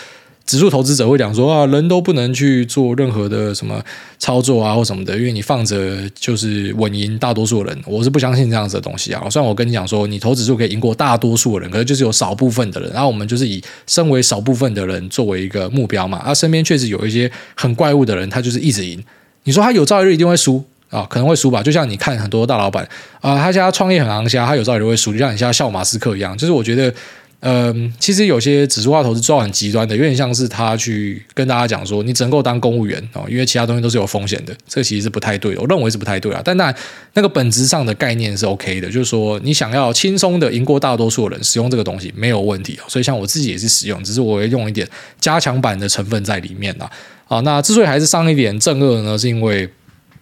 [0.49, 3.79] 指数投资者会讲说啊，人都不能去做任何的什么
[4.17, 7.79] 操作啊，或什么的，因为你放着就是稳赢大多数人。
[7.85, 9.21] 我是不相信这样子的东西啊。
[9.29, 12.89] 虽然我跟你讲说，你投指数可以赢过大多数人，可是就是有少部分的人。
[12.91, 16.17] 然后我们就是以身为少部分的人作为一个目标嘛。
[16.17, 18.99] 啊，身边确实有一些很怪物的人，他就是一直赢。
[19.43, 21.05] 你说他有朝一日一定会输啊？
[21.07, 21.61] 可能会输吧。
[21.61, 22.83] 就像你看很多大老板
[23.21, 26.35] 啊，他家创业很昂虾，他有朝一日会输，就像你现在笑马斯克一样。
[26.35, 26.91] 就是我觉得。
[27.41, 36.41] 嗯，其实有些指数化投资做很极端的，有点像是他去跟大家讲说，你只能够当公务员哦，因为其他东西都是有风险的，这其实是不太对的，我认为是不太对啊。
[36.43, 36.75] 但那
[37.13, 42.83] 那个本质上的概念是 OK 的，就是说你想要轻松的赢过大多数人，使用这个东西没有问题啊。
[42.89, 44.85] 所以像我自己也是使用，只是我会用一点
[45.21, 46.91] 加强版的成分在里面啦。
[47.29, 49.69] 啊，那之所以还是上一点正二呢，是因为。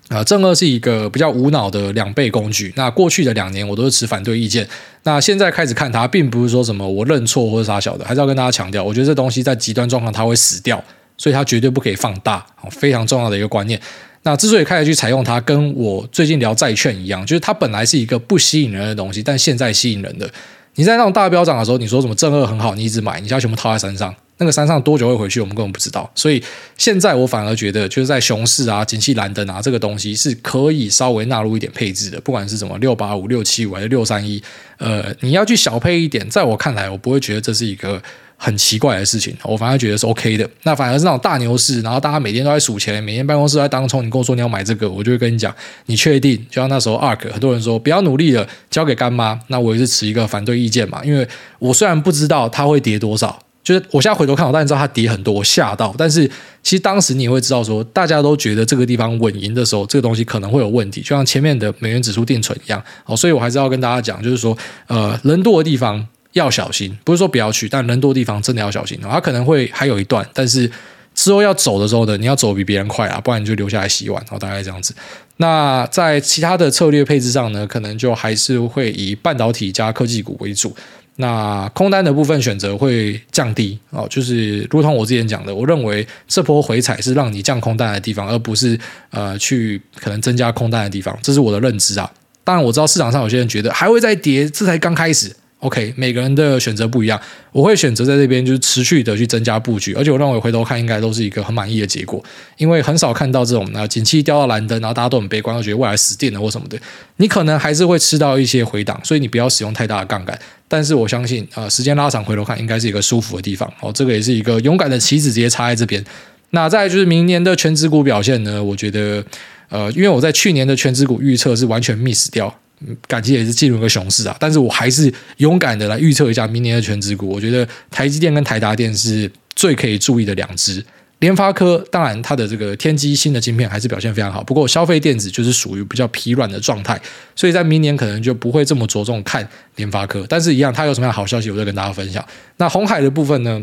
[0.09, 2.71] 啊，正二是一个比较无脑的两倍工具。
[2.77, 4.65] 那过去的两年我都是持反对意见。
[5.03, 10.81] 那现在开始看它，并不是说什么我认错或者啥小的，还是要跟大家强调，我觉得这东西在极端状况它会死掉，
[11.17, 12.45] 所以它绝对不可以放大。
[12.71, 13.79] 非常重要的一个观念。
[14.23, 20.29] 那之所以开始去采用它，跟我最近聊债券一样，就是它本来是一个不吸引人的东西，但现在吸引人的。
[20.75, 24.13] 你在那种大飙涨的时候，你说什么正二很好，你一直买，你现在全部套在身上。
[24.37, 26.09] 那个山上多久会回去，我们根本不知道。
[26.13, 26.41] 所以
[26.77, 34.41] 现在我反而觉得，就是在熊市啊、景气蓝灯啊这个东西是可以稍微纳入一点配置的，不管是什么六八五、六七五还是六三一，
[34.77, 38.01] 呃，你要去小配一点，在我看来，我不会觉得这是一个
[38.37, 40.47] 很奇怪的事情，我反而觉得是 OK 的。
[40.61, 45.51] 那反而是那种大牛市，然后大家每天都在数钱，每天办公室在当冲，你跟我说你要买这个，我就会跟你讲，
[45.87, 46.37] 你确定？
[46.49, 53.39] 就像那时候 ARK，很多人说不要努力了，交给干妈，那我也是持一个反对意见嘛，因为我虽然不知道它会跌多少。
[53.67, 55.93] 就是我现在回头看，我当然知道它跌很多，我吓到。
[55.97, 56.25] 但是
[56.63, 62.81] 其实当时你也会知道说，大家都觉得这个地方稳赢的时候，这个东西可能会有问题，就像前面的美元指数定存一样。
[63.03, 68.97] 哦，所以我还是要跟大家讲，就是说，呃，人多的地方要小心，不是说不要去，但人多的地方真的要小心。
[69.01, 70.71] 它可能会还有一段，但是
[71.13, 74.23] 之后要走的时候呢，你要走比别人快啊，不然你就留下来洗碗。
[74.23, 74.95] 然后大概这样子。
[75.39, 80.73] 那在其他的策略配置上呢，可能就还是会以半导体加科技股为主。
[81.19, 92.09] 那空单的部分选择会降低哦，就是如同我之前讲的，我认为这波回踩是让你降空单的地方，而不是呃去可能增加空单的地方，这是我的认知啊。
[92.43, 95.35] 当然我知道市场上有些人觉得还会再跌，这才刚开始。
[95.59, 97.19] OK，每个人的选择不一样，
[97.51, 102.23] 我会选择在这边就是持续的去增加布局，而且我认为回头看应该都是一个很满意的结果，
[102.57, 106.77] 因为很少看到这种啊，景气掉到蓝灯，然后大家都很悲观，都觉得未来死定了或什么的，
[107.15, 110.39] 你可能还是会吃到一些回档，所以你不要使用太大的杠杆。
[110.67, 113.67] 但是我相信啊、呃，时间拉长回头看，应该是一个舒服的地方。
[113.81, 116.03] 哦，这个也是一个勇敢的棋子，直接插在这边。
[116.51, 118.63] 那再就是明年的全职股表现呢？
[118.63, 119.25] 我觉得
[119.69, 122.59] 呃，因为我在去年的全职股预测是完全 miss 掉。
[123.07, 127.27] 感觉也是进入一个熊市啊，但是我还是勇敢的来预测一下明年的全职股。
[127.27, 130.83] 我觉得台积电跟台达电是最可以注意的两只。
[131.19, 137.01] 联发科当然它的这个天玑新的晶片还是表现非常好，不过消费电子就是属于比较疲软的状态，
[137.35, 140.23] 所以在明年可能就不会这么着重看联发科。
[140.29, 142.23] 但是，一样它有什么样的好消息，我再跟大家分享。
[142.57, 143.59] 那红海的部分呢？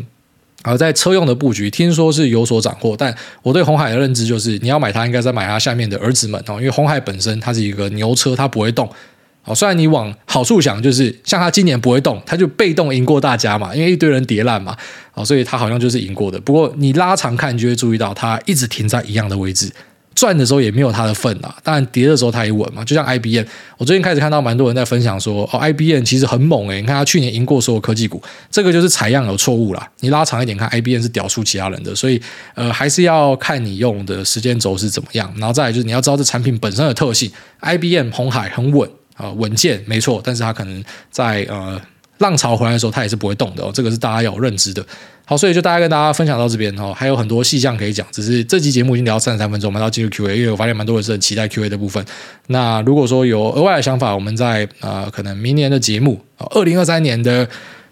[0.65, 8.89] 而在车用的布局，听说是有所斩获，但我对红海的认知就是，你要买它，应该在买它下面的儿子们哦，因为红海本身它是一个牛车，它不会动。
[9.43, 14.75] 哦，虽然你往好处想，就是像它今年不会动，它就被动赢过大家嘛，因为一堆人跌烂嘛，
[15.13, 16.39] 哦，所以它好像就是赢过的。
[16.39, 19.71] 不过你拉长看，就会注意到它一直停在一样的位置。
[20.15, 22.83] 赚的时候也没有它的份啊，当然跌的时候它也稳嘛。
[22.85, 23.45] 就像 IBM，
[23.77, 29.87] 我最近开始看到蛮多人在分享说，哦，IBM 其实很猛诶、你看它去年赢过所有科技股，这个就是采样有错误啦。
[29.99, 32.21] 你拉长一点看，IBM 是屌出其他人的，所以
[32.53, 35.31] 呃还是要看你用的时间轴是怎么样。
[35.37, 41.79] 然后再来就是你要知道这产品本身的特性，IBM 红海很稳啊、呃，稳健没错，但是它可能在呃。
[42.19, 44.85] 浪潮回来的时候，它也是不会动的哦，这个是大家要有认知的。
[45.27, 52.05] 好，所以就大家跟大家分享到这边哦，还有很多细项可以讲，只是这期节目已经聊三十三分钟，我们要进入 Q&A，因为我发现蛮多人是很期待 Q&A 的部分。
[52.47, 57.43] 那如果说有额外的想法，我们在呃可能明年的节目，二零二三年的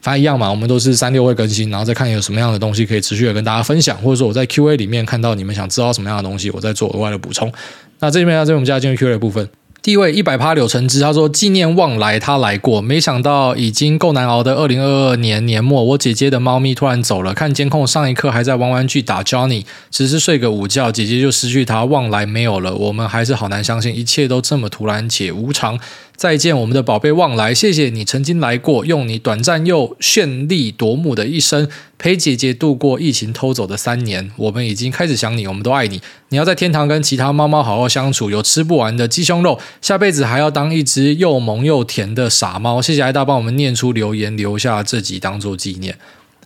[0.01, 7.51] 反正一样嘛，我们都是三六会更新，然后再看有什么样的东西可以持续的跟大家分享，或者说我在 Q&A 里面看到你们想知道什么样的东西，我再做额外的补充。
[7.99, 9.49] 那这边呢，这边我们就要进入 Q&A 的部分。
[9.83, 25.77] 第一位一百趴柳橙汁，他说纪念旺来他来过，没想到已经够难熬的二零二二年年末，我姐姐的猫咪突然走了，看监控上一刻还在玩玩具打 Johnny，只是睡个午觉，姐姐就失去他，旺来没有了，我们还是好难相信一切都这么突然且无常。
[26.15, 34.31] 再见，我们的宝贝旺来，谢谢你曾经来过，用你短暂又绚丽夺目的一生陪姐姐度过疫情偷走的三年。
[34.37, 36.01] 我们已经开始想你，我们都爱你。
[36.29, 42.81] 你要在天堂跟其他猫猫好好相处，有吃不完的鸡胸肉，下辈子还要当一只又萌又甜的傻猫。
[42.81, 45.97] 谢谢艾大帮我们念出留言，留下这集当做纪念。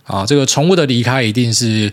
[0.04, 1.92] 啊，这个宠物的离开一定是。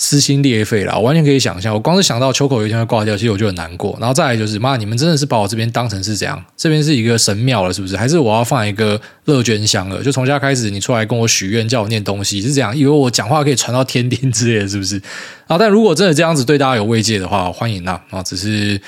[0.00, 1.74] 撕心裂肺了，我完全可以想象。
[1.74, 3.94] 我光是想到秋口有一天会挂掉，其实我就很难过。
[4.00, 6.42] 然后再来就是，妈，你们真的是把我这边当成是怎样？
[6.56, 7.96] 这边是一个神庙了，是不是？
[7.96, 10.00] 还是我要放一个乐捐箱了？
[10.02, 12.74] 就从家开始，你出来跟我许愿，叫我念东西，是这样？
[12.74, 15.02] 以为我讲话可以传到天庭之类的，是不是？
[15.48, 18.00] 啊，但如果真的这样子对大家有慰藉的话，欢迎啦！
[18.10, 18.80] 啊，只是。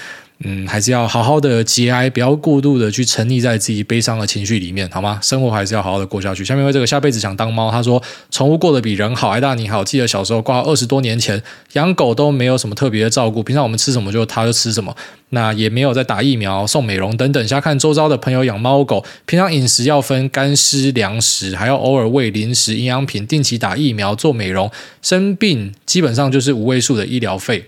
[0.42, 5.20] 嗯，还是要好好的节哀，不要过度的去沉溺在自己悲伤的情绪里面，好吗？
[5.22, 6.42] 生活还是要好好的过下去。
[6.42, 9.29] 下面为这个下辈子想当猫，他说宠物过得比人好。
[9.29, 11.42] 艾大你好，记得小时候挂二十多年前
[11.74, 14.96] 养狗都没有什么特别的照顾，平常我们吃什么就它就吃什么，
[15.29, 17.46] 那也没有在打疫苗、送美容等等。
[17.46, 24.70] 下看周遭的朋友养猫狗，平常饮食要分干湿粮食，还要偶尔喂零食、营养品，定期打疫苗、做美容，
[25.03, 27.66] 生病基本上就是五位数的医疗费。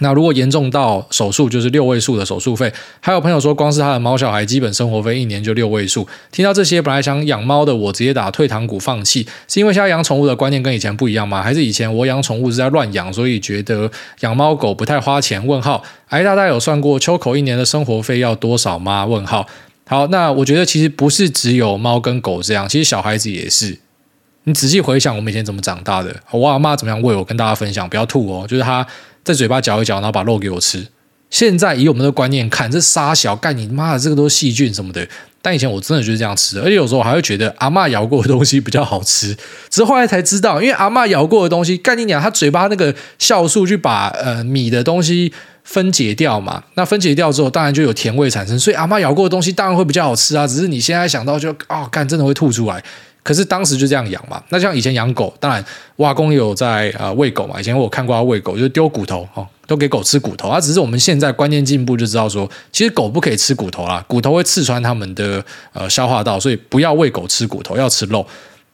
[0.00, 2.70] 那如果严重到手术，就是六位数的手术费。
[3.00, 6.06] 还有朋友说，光是他的猫小孩，基本生活费一年就六位数。
[6.30, 9.26] 听到这些，本来想养猫的我，直接打退堂鼓放弃。
[9.48, 11.42] 是因为现在养宠物的观念跟以前不一样吗？
[11.42, 15.44] 还是以前我养宠物是在乱养，所以觉得养猫狗不太花钱？
[15.46, 15.82] 问号。
[16.08, 19.06] 哎，大家有算过秋口一年的生活费要多少吗？
[19.06, 19.46] 问号。
[19.86, 23.78] 好，那我觉得其实不是只有猫跟狗这样，其实小孩子也是。
[24.44, 26.14] 你仔细回想，我们以前怎么长大的？
[26.30, 27.24] 我阿妈怎么样喂我？
[27.24, 28.86] 跟大家分享，不要吐哦，就是他。
[29.26, 30.86] 在嘴巴嚼一嚼，然后把肉给我吃。
[31.28, 35.04] 现在以我们的观念看，这杀小干你妈的，这个都是细菌什么的。
[35.42, 39.34] 但以前我真的就是这样吃，而且有时候我还会觉得阿嬷咬过的东西比较好吃。
[39.68, 45.32] 只是后来才知道，因为阿嬷咬过的东西，干你娘，她嘴巴那个酵素去把呃米的东西
[45.64, 46.62] 分解掉嘛。
[46.74, 48.56] 那分解掉之后，当然就有甜味产生。
[48.56, 50.46] 所以阿嬷咬过的东西当然会比较好吃啊。
[50.46, 52.80] 只是你现在想到就哦，干真的会吐出来。
[53.26, 55.64] 可是当时就这样养嘛，那像以前养狗，当然
[55.96, 57.60] 瓦工有在呃喂狗嘛。
[57.60, 60.48] 以前我看过他喂狗，就丢骨头哦，都给狗吃骨头。
[60.48, 68.24] 啊，只是我们现在观念进步，就知道说，其实狗不可以吃骨头啦，骨头会刺穿它们的呃消化道，所以不要喂狗吃骨头，要吃肉。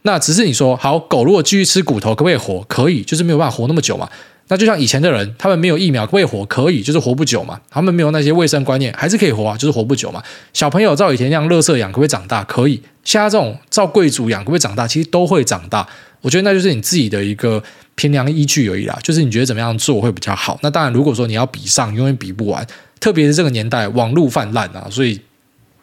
[0.03, 2.63] 那只是你说好，狗如果继续吃骨头，可不可以活？
[2.69, 4.07] 可以，就是没有办法活那么久嘛。
[4.53, 7.59] 那就像以前的人，他们没有疫苗可以活，可以就是活不久嘛。
[7.71, 10.23] 他们没有那些卫生观念，还是可以活啊，就是活不久嘛。
[10.53, 12.45] 小朋友照以前那样乐色养，可不可以长大？
[12.45, 12.79] 可以。
[13.03, 14.87] 现在这种照贵族养，可不可以长大？
[14.87, 15.89] 其实都会长大。
[16.21, 17.63] 我觉得那就是你自己的一个
[17.95, 18.99] 评量依据而已啦。
[19.03, 20.59] 就是你觉得怎么样做会比较好？
[20.63, 22.67] 那当然，如果说你要比上，永远比不完。
[23.01, 25.19] 特别是这个年代，网络泛滥啊，所以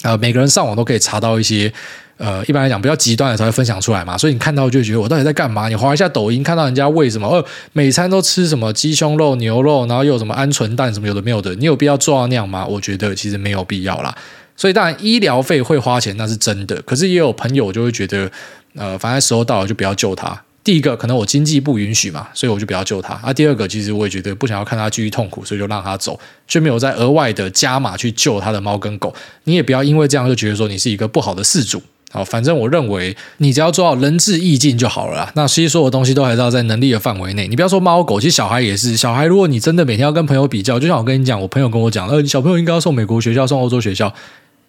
[0.03, 1.73] 呃，每个人上网都可以查到一些。
[2.19, 5.69] 呃，一般来讲比较极端的才会分享出来嘛，所以你看到就觉得我到底在干嘛？
[5.69, 12.65] 你划一下抖音，看到人家为什么呃每餐都吃什么鸡胸肉、牛肉，然后又有什么鹌鹑蛋什么有的没有的，你有必要做到那样吗？
[12.65, 14.13] 我觉得其实没有必要啦。
[14.57, 16.81] 所以当然医疗费会花钱，那是真的。
[16.81, 18.29] 可是也有朋友就会觉得，
[18.75, 20.37] 呃，反正时候到了就不要救他。
[20.61, 23.13] 第一个可能我经济不允许嘛，所以我就不要救他。
[23.23, 29.15] 啊，第二个其实我也觉得不想要看他继续痛苦，所以就让他走，却没有再额外的加码去救他的猫跟狗。
[29.45, 31.81] 你也不要因为这样就觉得说你是一个不好的饲主。
[32.11, 35.31] 好，反正我认为你只要做到仁至义尽就好了啦。
[35.35, 37.47] 那其实所有东西都还是要在能力的范围内。
[37.47, 38.97] 你不要说猫狗，其实小孩也是。
[38.97, 44.11] 小孩如果你真的每天要跟朋友比较，就像我跟你讲，我朋友跟我讲，呃，你小朋友应该要送美国学校，送欧洲学校，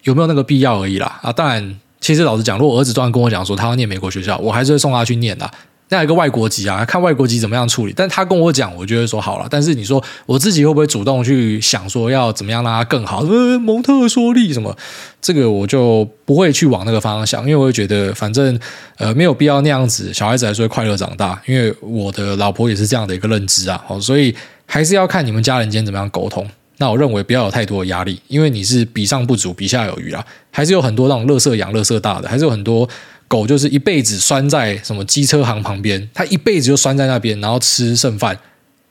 [0.03, 1.19] 有没有那个必要而已啦。
[1.23, 5.51] 啊，当然，其实老实讲，如果儿子突然跟我讲说他要念美国学校，我还是会送他去念的。
[5.91, 7.93] 那一个外国籍啊，看外国籍怎么样处理。
[7.95, 9.47] 但他跟我讲，我就会说好了。
[9.51, 13.23] 但是你说我自己会不会主动去想说要怎么样让他更好？
[13.25, 14.75] 呃，蒙特梭利什么，
[15.21, 18.59] 这个我就不会去往那个方向想，因为我会觉得反正
[18.99, 21.41] 呃没有必要那样子，小孩子还是会快乐长大。
[21.47, 24.35] 因为我的老婆也是这样的一个认知啊，好，所以
[24.67, 26.49] 还是要看你们家人间怎么样沟通。
[26.79, 32.89] 那我认为不要有太多的压力，因为你是比上不足，比下有余啊，还是有很多那种乐色养乐色大的，还是有很多。
[33.31, 38.37] 狗就是一辈子拴在什么机车行旁边，它一辈子就拴在那边，然后吃剩饭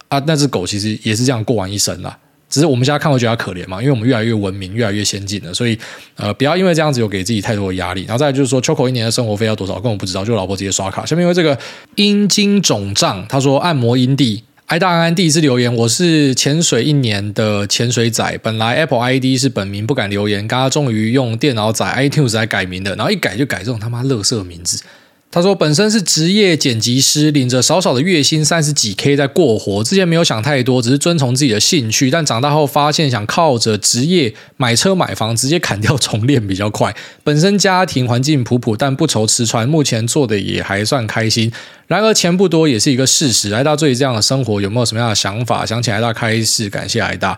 [0.08, 0.18] 啊。
[0.26, 2.18] 那只狗其实也是这样过完一生啦。
[2.50, 5.78] 只是我们现在看会觉得它可怜嘛，因为我们越来越文明，越来越先进了，所以
[6.16, 8.06] 呃，不要因为这样子有给自己太多的压力。
[8.06, 11.06] 然后再就是说，秋口一年的生活费要多少，根本不知道，就老婆直接刷卡。
[11.06, 11.60] 下面因为这个
[11.96, 14.42] 阴茎肿胀，他说按摩阴蒂。
[14.72, 24.84] I 大安安第一次留言，我是潜水一年的潜水仔，本来 Apple ID 是本名，不敢留言，刚刚终于用电脑仔 iTunes 来改名的，然后一改就改这种他妈垃圾名字。
[25.32, 29.84] 他说：“本身是职业剪辑师，领着少少的月薪三十几 K 在过活。
[29.84, 32.10] 之前没有想太多，只是遵从自己的兴趣。
[32.10, 36.96] 但长大后发现，想靠着职业买车买房，直接砍掉重练比较快。
[37.24, 39.70] 本身家庭环境普普，但不愁吃穿。
[39.70, 41.52] 目前做的也还算开心。
[41.86, 43.50] 然而钱不多，也是一个事实。
[43.50, 45.64] 来到这里这样的生活，有没有什么样的想法？
[45.64, 47.38] 想起来大开始，感谢来大。”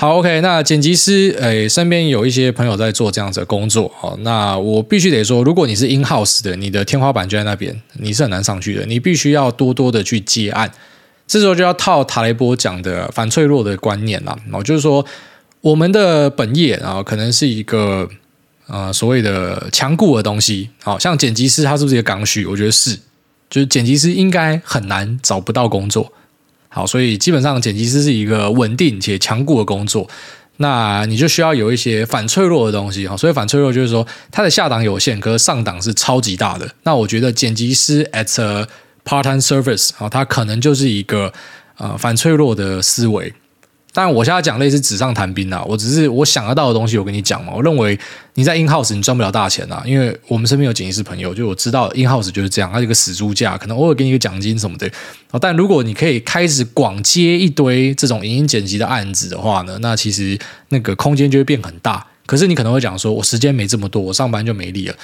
[0.00, 10.72] 好，OK，那剪辑师，诶，身边有一些朋友在做这样子的工作，好，那我必须得说，如果你是 in house 的，你的天花板就在那边，你是很难上去的，你必须要多多的去接案，
[11.26, 15.04] 这时候就要套塔雷波讲的反脆弱的观念啦，哦，就是说
[15.60, 18.08] 我们的本业啊，可能是一个
[18.68, 22.46] 呃所谓的强固的东西，好像剪辑师他是不是一个刚需？
[22.46, 22.98] 我觉得是，
[23.50, 26.10] 就是剪辑师应该很难找不到工作。
[26.72, 30.08] 好，所以基本上剪辑师是一个稳定且强固的工作，
[30.58, 33.16] 那你就需要有一些反脆弱的东西哈。
[33.16, 36.72] 所以反脆弱就是说，它的下档有限，可是上档是超级大的。
[36.84, 38.68] 那我觉得剪辑师 at a
[39.04, 41.32] part-time service 啊，它可能就是一个
[41.76, 43.34] 呃反脆弱的思维。
[43.92, 47.52] 当然，我现在讲类似纸上谈兵啊，我只是我想得到的东西，我跟你讲嘛。
[47.54, 47.98] 我认为
[48.34, 54.88] 你在 in house 你赚不了大钱啊，因为我们身边有剪辑师朋友，就我知道 in house 就是这样，它一个死猪价，可能偶尔给你一个奖金什么的。
[55.40, 60.38] 但如果你可以开始广接一堆这种影音剪辑的案子的话呢，那其实
[60.68, 62.06] 那个空间就会变很大。
[62.26, 64.94] 可是你可能会讲说，我时间没这么多，我上班就没力了。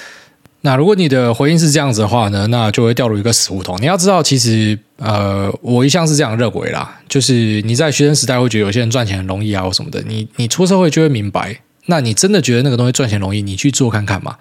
[0.67, 3.81] 那如果你的回应是这样子的话呢，那就会掉入一个死胡同。
[3.81, 10.03] 你要知道，其实呃，我一向是这样认为啦，就是你在学生时代会觉得有些人赚钱很容易啊，或什么的。
[10.03, 14.35] 你你出社会就会明白，那你真的觉得那个东西赚钱容易，你去做看看嘛。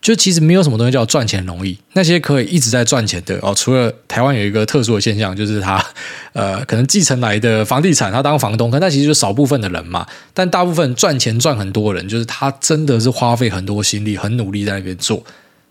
[0.00, 5.84] 就其实没有什么东西叫赚钱容易，那些可以一直在赚钱的哦，除了台湾有一个特殊的现象，就是他
[6.32, 10.06] 呃，可能继承来的房地产，他当房东，可那其实就少部分的人嘛。
[10.32, 15.22] 但大部分赚钱赚很多人，就是他真的是花费很多心力，很努力在那边做。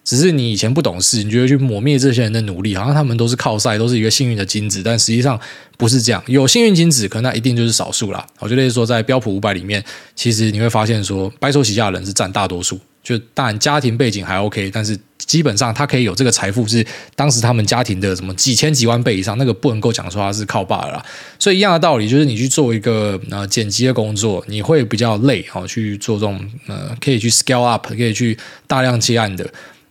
[0.07, 5.37] 只是你以前不懂事，你觉得去抹灭这些人的努力，好像他们都是靠晒，都是一个幸运的金子，但实际上
[5.77, 6.23] 不是这样。
[6.27, 8.25] 有幸运金子，可那一定就是少数啦。
[8.39, 9.83] 我觉得说，在标普五百里面，
[10.15, 12.79] 其实你会发现说，白手起家的人是占大多数。
[13.03, 21.05] 就当然家庭背景还 OK，但是基本上他可以有这个财富，是当时他们家庭的什么几千几万倍以上，那个不能够讲说他是靠爸的啦。
[21.37, 28.37] 所以一样的道理，就是你去做一个呃剪辑的工作，你会比较累，好去做这种呃可以去 scale up，可以去
[28.67, 29.45] 大量接案的。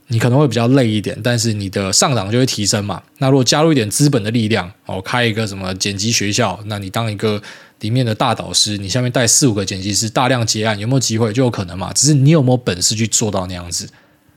[0.09, 3.03] 你可能会比较累一点，但是你的上涨就会提升嘛。
[3.19, 7.43] 那如果加入一点资本的力量，哦，开一个什么剪辑学校，那你当一个
[7.81, 11.33] 里面的大导师，你下面带四五个剪辑师，大量接案，有没有机会？
[11.33, 11.93] 就有可能嘛。
[11.93, 13.89] 只是你有没有本事去做到那样子，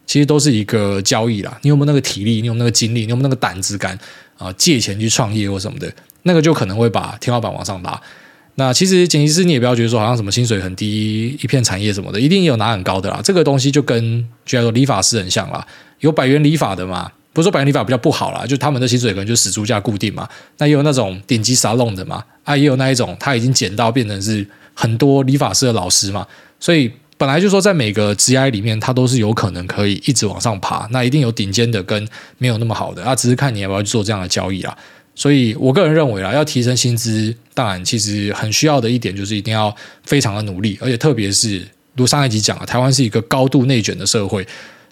[0.08, 1.58] 其实都是一个交易啦。
[1.62, 2.42] 你有没有那个体力？
[2.42, 3.02] 你有没有那个精力？
[3.02, 3.98] 你有没有那个胆子敢
[4.38, 4.52] 啊？
[4.54, 5.92] 借钱去创业或什么的？
[6.24, 8.02] 那个就可能会把天花板往上拉。
[8.60, 13.22] 那其实剪辑师你也不要觉得说好像什么薪水很低，一片产业什么的，一定有拿很高的啦。
[13.24, 15.66] 这个东西就跟举来说理发师很像啦，
[16.02, 20.28] 有百元理发的嘛，不是说百元理发比较不好啦，就他们的薪水可能就死猪价固定嘛。
[20.58, 26.28] 那也有那种顶级沙龙的嘛，啊，也有那一种他已经剪到变成是很多理发师的老师嘛。
[26.60, 30.86] 所以本来就说在每个职业里面，它都是有可能可以一直往上爬。
[30.92, 32.06] 那一定有顶尖的跟
[32.38, 34.78] 没有那么好的，啊，只是看你要不要去做这样的交易啦。
[35.20, 41.62] 所以，我个人认为啦，要提升薪资，当然其实很需要的一点就是一定要非常的努力，而且特别是
[41.98, 44.48] 如上一集讲了，台湾是一个高度内卷的社会。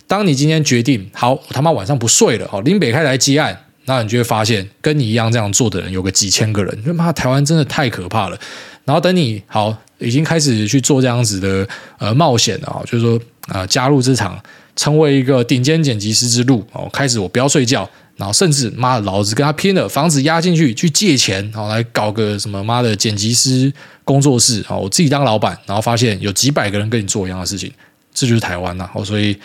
[0.05, 8.37] 当你今天决定好，我他妈晚上不睡了，哦，林北开来接案，那你就会发现跟你一样这样做的人有个几千个人，就妈台湾真的太可怕了。
[8.83, 11.65] 然后等你好已经开始去做这样子的
[11.99, 13.17] 呃冒险了，就是说
[13.47, 14.37] 啊、加入这场
[14.75, 17.89] 成为一个顶尖剪辑师之路哦，开始我不要睡觉。
[18.17, 23.71] 然后甚至妈的，老子跟他拼了，房子押进去去借钱，然后来搞个什么妈的剪辑师
[24.03, 24.75] 工作室啊！
[24.75, 27.71] 我自己当老板，然后发现有几百个人跟你做一样的事情，
[28.13, 28.89] 这就是台湾呐！
[28.93, 29.37] 哦，所以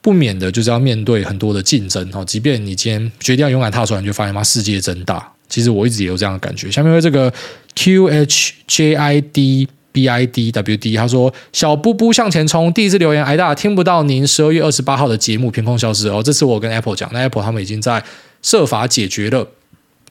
[0.00, 2.24] 不免的就是要面对很多的竞争哦。
[2.24, 5.28] 即便你今天决定要勇敢踏出来，你就发现妈世界真大。
[5.48, 6.70] 其实我一直也有这样的感觉。
[6.70, 7.32] 下面为这个
[7.74, 9.68] Q H J I D。
[9.94, 16.20] B I D W D，他说：“小布布向前冲。”第一次留言，挨大听不到您十二月二十八号的节目，凭空消失哦。
[16.20, 18.02] 这次我跟 Apple 讲，那 Apple 他们已经在
[18.42, 19.46] 设法解决了，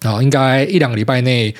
[0.01, 1.53] 然后应该一两个礼拜内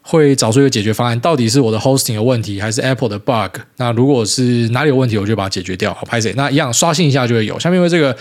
[0.00, 1.20] 会找出一个解决方案。
[1.20, 3.60] 到底是我的 hosting 有问题，还是 Apple 的 bug？
[3.76, 5.92] 那如果是哪里有问题，我就把它解决掉。
[5.92, 6.32] 好，拍谢。
[6.32, 7.60] 那一样刷新一下就会有。
[7.60, 8.16] 下面为这个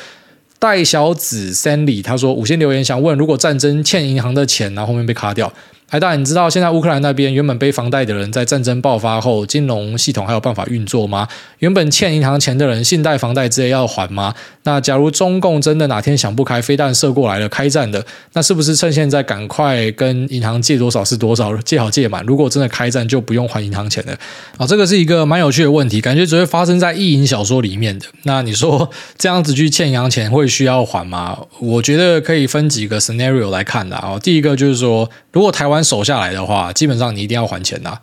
[0.60, 5.52] 戴小子 Sandy，他说：“五星留言，想问，如果战争欠银行的钱，然后后面被卡掉。”
[5.90, 11.28] 哎，大你知道现在乌克兰那边原本背房贷的人，在战争爆发后，金融系统还有办法运作吗？
[11.60, 14.34] 原本欠银行钱的人，信贷、房贷之类要还吗？
[14.64, 22.26] 那假如中共真的哪天想不开，飞弹射过来了，开战的，那是不是趁现在赶快跟银行借多少是多少，借好借满？
[22.26, 24.14] 如果真的开战，就不用还银行钱了。
[24.58, 28.08] 啊，这个是一个蛮有趣的问题，感觉只会发生在意淫小说里面的。
[28.24, 31.38] 那你说这样子去欠银行钱会需要还吗？
[31.60, 34.18] 我觉得可以分几个 scenario 来看的啊。
[34.20, 38.00] 第一个就是说，如果台湾守下来的话，基本上你一定要还钱呐。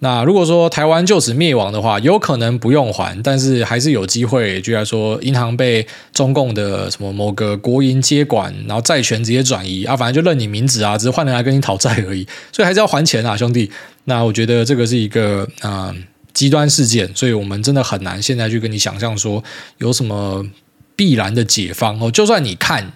[0.00, 13.70] 那如果说台湾就此灭亡的话，有可能不用还，但是还是有机会，就来说银行被中共的什么某个国营接管，然后债权直接转移啊，反正就认你名字啊，只是换人来跟你讨债而已，所以还是要还钱啊，兄弟。
[14.06, 15.94] 那我觉得这个是一个啊
[16.32, 19.44] 极端事件，所以我们真的很难现在去跟你想象说
[19.78, 20.44] 有什么
[20.96, 22.92] 必然的解方哦，就算你看。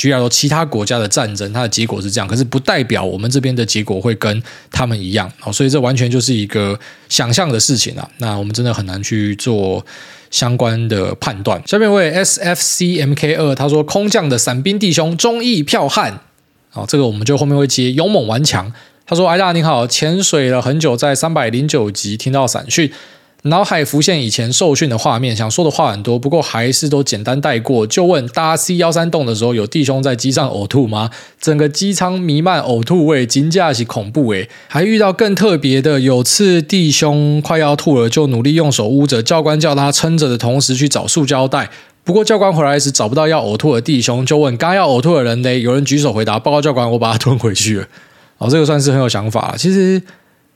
[0.00, 6.80] 举例来说，其他国家的战争，它的结果是这样，可是不代表我们这边的结果会跟他们一样哦，所以这完全就是一个
[7.10, 8.10] 想象的事情啊。
[8.16, 9.84] 那我们真的很难去做
[10.30, 11.62] 相关的判断。
[11.66, 16.18] 下面一位 S F C M K 二他说：“空降的伞兵弟兄，忠义票悍。”
[16.72, 18.72] 好，这个我们就后面会接勇猛顽强。
[19.04, 22.90] 他说：“哎大你好，潜水了很久，在三百零九集听到伞讯。”
[23.44, 27.86] 脑海浮现以前受训的画面，想说的话很多，不过还是都简单带过。
[27.86, 31.10] 就问搭 C 幺三洞的时候，有弟兄在机上呕吐吗？
[31.40, 34.50] 整个机舱弥漫呕吐味，惊驾起恐怖诶。
[34.68, 41.70] 还遇到更特别的，有次弟兄快要吐了，就努力用手捂着，教官叫他撑着的同时去找塑胶袋。
[42.04, 45.62] 不过教官回来时找不到要呕吐的弟兄，就问刚要呕吐的人嘞？
[45.62, 47.86] 有人举手回答：报告教官，我把他吞回去了。
[48.36, 49.54] 哦，这个算是很有想法。
[49.56, 50.02] 其实。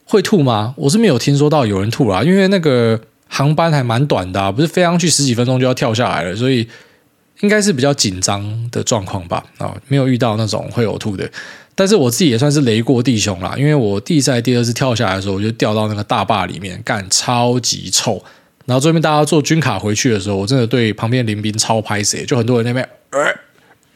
[0.05, 0.75] 会吐吗？
[0.77, 6.69] 我是没有听说到有人吐啦，因为那个航班还蛮短的，不是飞上去十几分钟就要跳下来了，所以
[7.41, 9.45] 应该是比较紧张的状况吧。
[9.59, 11.29] 啊，没有遇到那种会呕吐的。
[11.75, 18.23] 但是我自己也算是雷过弟兄啦，因为我第一次、第二次跳下来的时候，我就掉到那个大坝里面，干超级臭。
[18.67, 23.21] 然后这边大家坐军卡回去的时候，我真的对旁边邻兵超拍死，就很多人那边呃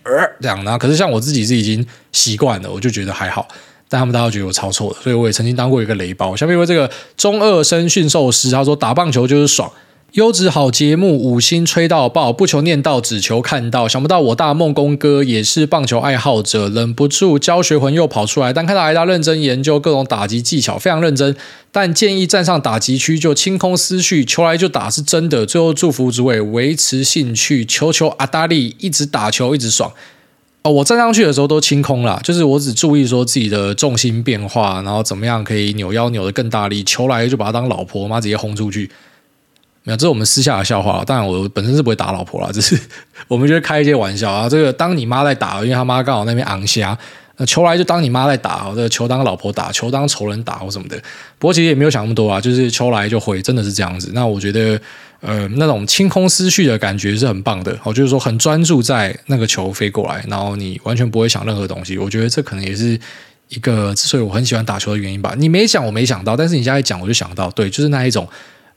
[0.02, 0.62] 呃这样。
[0.64, 3.46] 然后可是像我自己是已经习惯了，我就觉得还好。
[3.88, 6.36] 但他们大家都觉得我抄错了，所以我也曾经当过一个雷包。
[6.36, 9.70] 下面因为这个中二生驯兽师，他说打棒球就是爽，
[10.12, 13.86] 优质好节目，五星吹到爆，不求念到，只求看到。
[13.86, 18.52] 想不到我大梦工哥也是棒球爱好者，忍不住教学魂又跑出来。
[18.52, 21.36] 但看到挨大认真研究各种打击技巧，非常认真。
[21.70, 25.44] 但建议站上打击区就清空思绪，球来就打是真的。
[25.44, 29.92] 最后祝福诸位维持兴趣，求求阿达利一直打球一直爽。
[30.62, 38.90] 哦，我站上去的时候都清空了，就是我只注意说自己的重心变化，然后怎么样可以扭腰扭得更大力，球来就把他当老婆，妈直接轰出去。
[39.84, 41.04] 没有，这是我们私下的笑话。
[41.06, 42.78] 当然，我本身是不会打老婆啦， 只是
[43.28, 44.48] 我们就会开一些玩笑啊。
[44.48, 46.98] 这个当你妈在打，因为他妈刚好那边昂虾，
[47.36, 50.96] 那球来就当你妈在打，这个球当老婆打，球当仇人打或什么的。
[51.38, 54.10] 不过其实也没有想那么多啊，就是球来就回，真的是这样子。
[54.12, 54.78] 那我觉得。
[55.20, 61.98] 呃，那种清空思绪的感觉是很棒的，我就是说很专注在那个球飞过来，然后你完全不会想任何东西。
[61.98, 62.98] 我觉得这可能也是
[63.48, 65.34] 一个之所以我很喜欢打球的原因吧。
[65.36, 68.28] 你没想，我没想到，但是你现在讲，我就想到，对，就是那一种，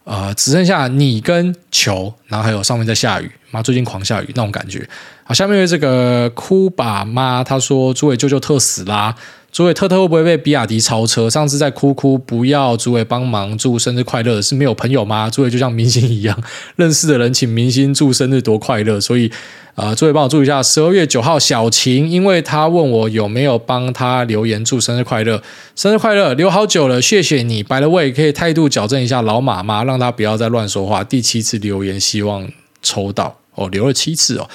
[0.04, 4.90] 呃，只剩下你跟球，然后还有上面在下雨，妈，最近狂下雨那种感觉。
[5.24, 9.16] 好，下面这个哭爸妈，他说：“诸位舅舅特斯拉。”
[9.52, 11.30] 诸位特特会不会被比亚迪超车？
[11.30, 15.30] 上次在哭哭不要诸位帮忙祝生日快乐，是没有朋友吗？
[15.30, 16.42] 诸位就像明星一样，
[16.78, 19.00] 认识的人请明星祝生日多快乐。
[19.02, 19.28] 所以
[19.76, 25.44] 啊、呃，诸位帮我祝一下十二月九号小晴，因为他问我有没有帮他留言祝生日快乐，
[25.76, 27.62] 生日快乐，留好久了，谢谢你。
[27.62, 29.84] By the way，可以态度矫正一下老马吗？
[29.84, 31.04] 让他不要再乱说话。
[31.04, 32.50] 第七次留言，希望
[32.82, 34.48] 抽到哦，留了七次哦。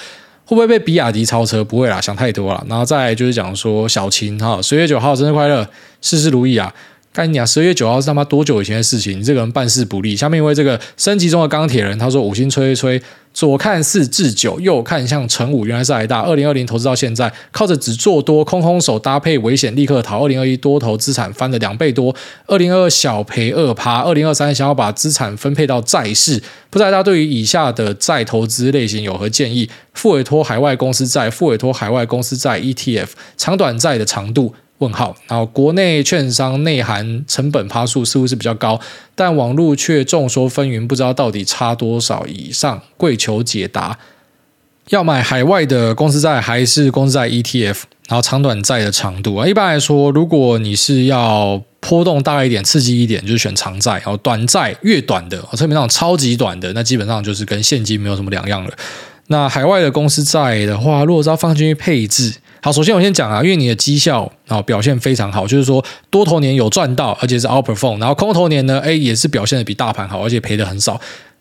[0.47, 1.61] 会不会被比亚迪超车？
[1.61, 2.65] 不会啦，想太多了。
[2.69, 5.67] 然后再来就是讲说小秦哈，十月九号生日快乐，
[5.99, 6.73] 事事如意啊！
[7.17, 7.43] 干你啊！
[7.43, 9.19] 十月九号是他妈多久以前的事情？
[9.19, 10.15] 你这个人办事不力。
[10.15, 16.21] 下面一位这个升级中的钢铁人，他说五星吹吹吹，左看四至九，右看像乘五，原来是台大。
[16.21, 20.25] 二零二零投资到现在，靠着只做多空空手搭配危险立刻逃。
[20.25, 22.15] 二零二一多头资产翻了两倍多。
[22.45, 24.01] 二零二二小赔二趴。
[24.03, 26.39] 二零二三想要把资产分配到债市，
[26.69, 29.67] 不知道大家对于以下的债投资类型有何建议？
[29.95, 34.53] 复委托海外公司债、复委托海外公司债 ETF、长短债的长度。
[34.79, 38.79] 问号，然后国内券商内含成本趴数似乎是比较高，
[39.15, 43.97] 但网络却众说纷纭，不知道到底差多少以上，跪求解答。
[44.89, 47.81] 要买海外的公司债还是公司债 ETF？
[48.07, 58.71] 然后长短债的长度啊，一般来说，如果你是要波动大一点、刺激一点，就是选长债；然后短债越短的，特别那种超级短的，那基本上就是跟现金没有什么两样了。
[59.27, 70.99] 那海外的公司债的话，如果是要放进去配置，好，首先我先讲啊，因为你的绩效啊表现非常好，就是说多头年有赚到，而且是 outperform，然后空头年呢，哎也是表现的比大盘好，而且赔的很少，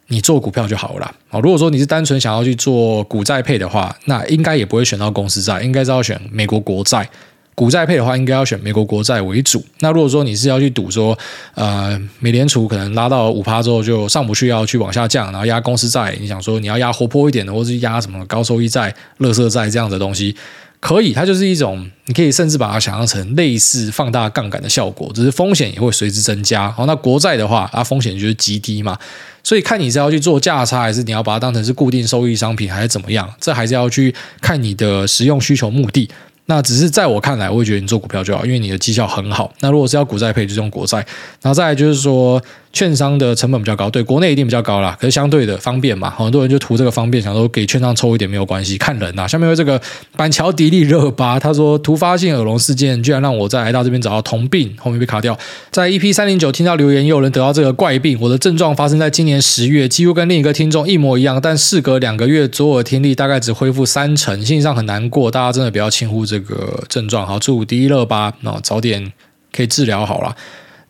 [0.08, 1.40] 你做股票就好了啦。
[1.40, 7.08] 如果说你是单纯想要去做股债配的话，那应该也不会选到公司债，应该是要选美国国债。
[7.54, 9.64] 股债配的话，应该要选美国国债为主。
[9.80, 11.16] 那如果说你是要去赌说，
[11.54, 20.36] 呃，美联储可能拉到五趴之后就上不去，要去往下降，然后压公司债，你想说你要压活泼一点的，或是压什么高收益债、垃圾债这样的东西。
[20.80, 26.70] 可以，它就是一种，你可以甚至把它想象成类似放大杠杆的效果，只是风险也会随之增加。
[26.70, 28.96] 好，那国债的话，它风险就是极低嘛，
[29.42, 33.28] 所以看你是要去做价差，还是你要把它当成是固定收益商品，还是怎么样？
[33.40, 36.08] 这还是要去看你的实用需求目的。
[36.48, 39.52] 那只是在我看来，我会觉得你做股票就好，因为你的绩效很好。
[39.58, 40.98] 那如果是要股债配，就用国债。
[41.42, 42.40] 然后再来就是说，
[42.76, 44.94] 券商的成本比较高，对，国内一定比较高啦。
[45.00, 49.26] 可是相对的方便嘛，很多人就图这个方便，想说给券商抽一点没有关系，看人呐。
[49.26, 49.80] 下面有这个
[50.14, 55.38] 板桥迪丽热巴，他说突发性耳聋事件居然让我在来到这边找到同病，后面被卡掉。
[55.70, 58.18] 在 EP 三零九听到留言，也有人得到这个怪病。
[58.20, 65.30] 我的症状发生在今年十月，几乎跟另一个听众一模一样，但事隔两个月，左耳听力大概只恢复三成，心理上很难过。
[65.30, 69.12] 大家真的不要轻忽这个症状，好，祝迪丽热巴那早点
[69.50, 70.36] 可以治疗好了。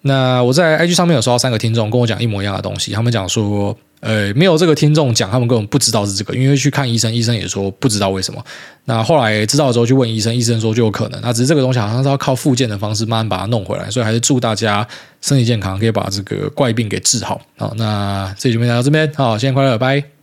[0.06, 8.42] 那我在 IG 上面有收到三个听众跟我讲一模一样的东西，他们讲说，呃，没有这个听众讲，他们根本不知道是这个，因为去看医生，医生也说不知道为什么。
[8.84, 14.86] 那后来知道之后去问医生，医生说就有可能，那只是这个东西好像是要靠复健的方式慢慢把它弄回来，所以还是祝大家
[15.20, 17.40] 身体健康，可以把这个怪病给治好。
[17.58, 20.15] 好，那这期就分享到这边，好，新年快乐，拜。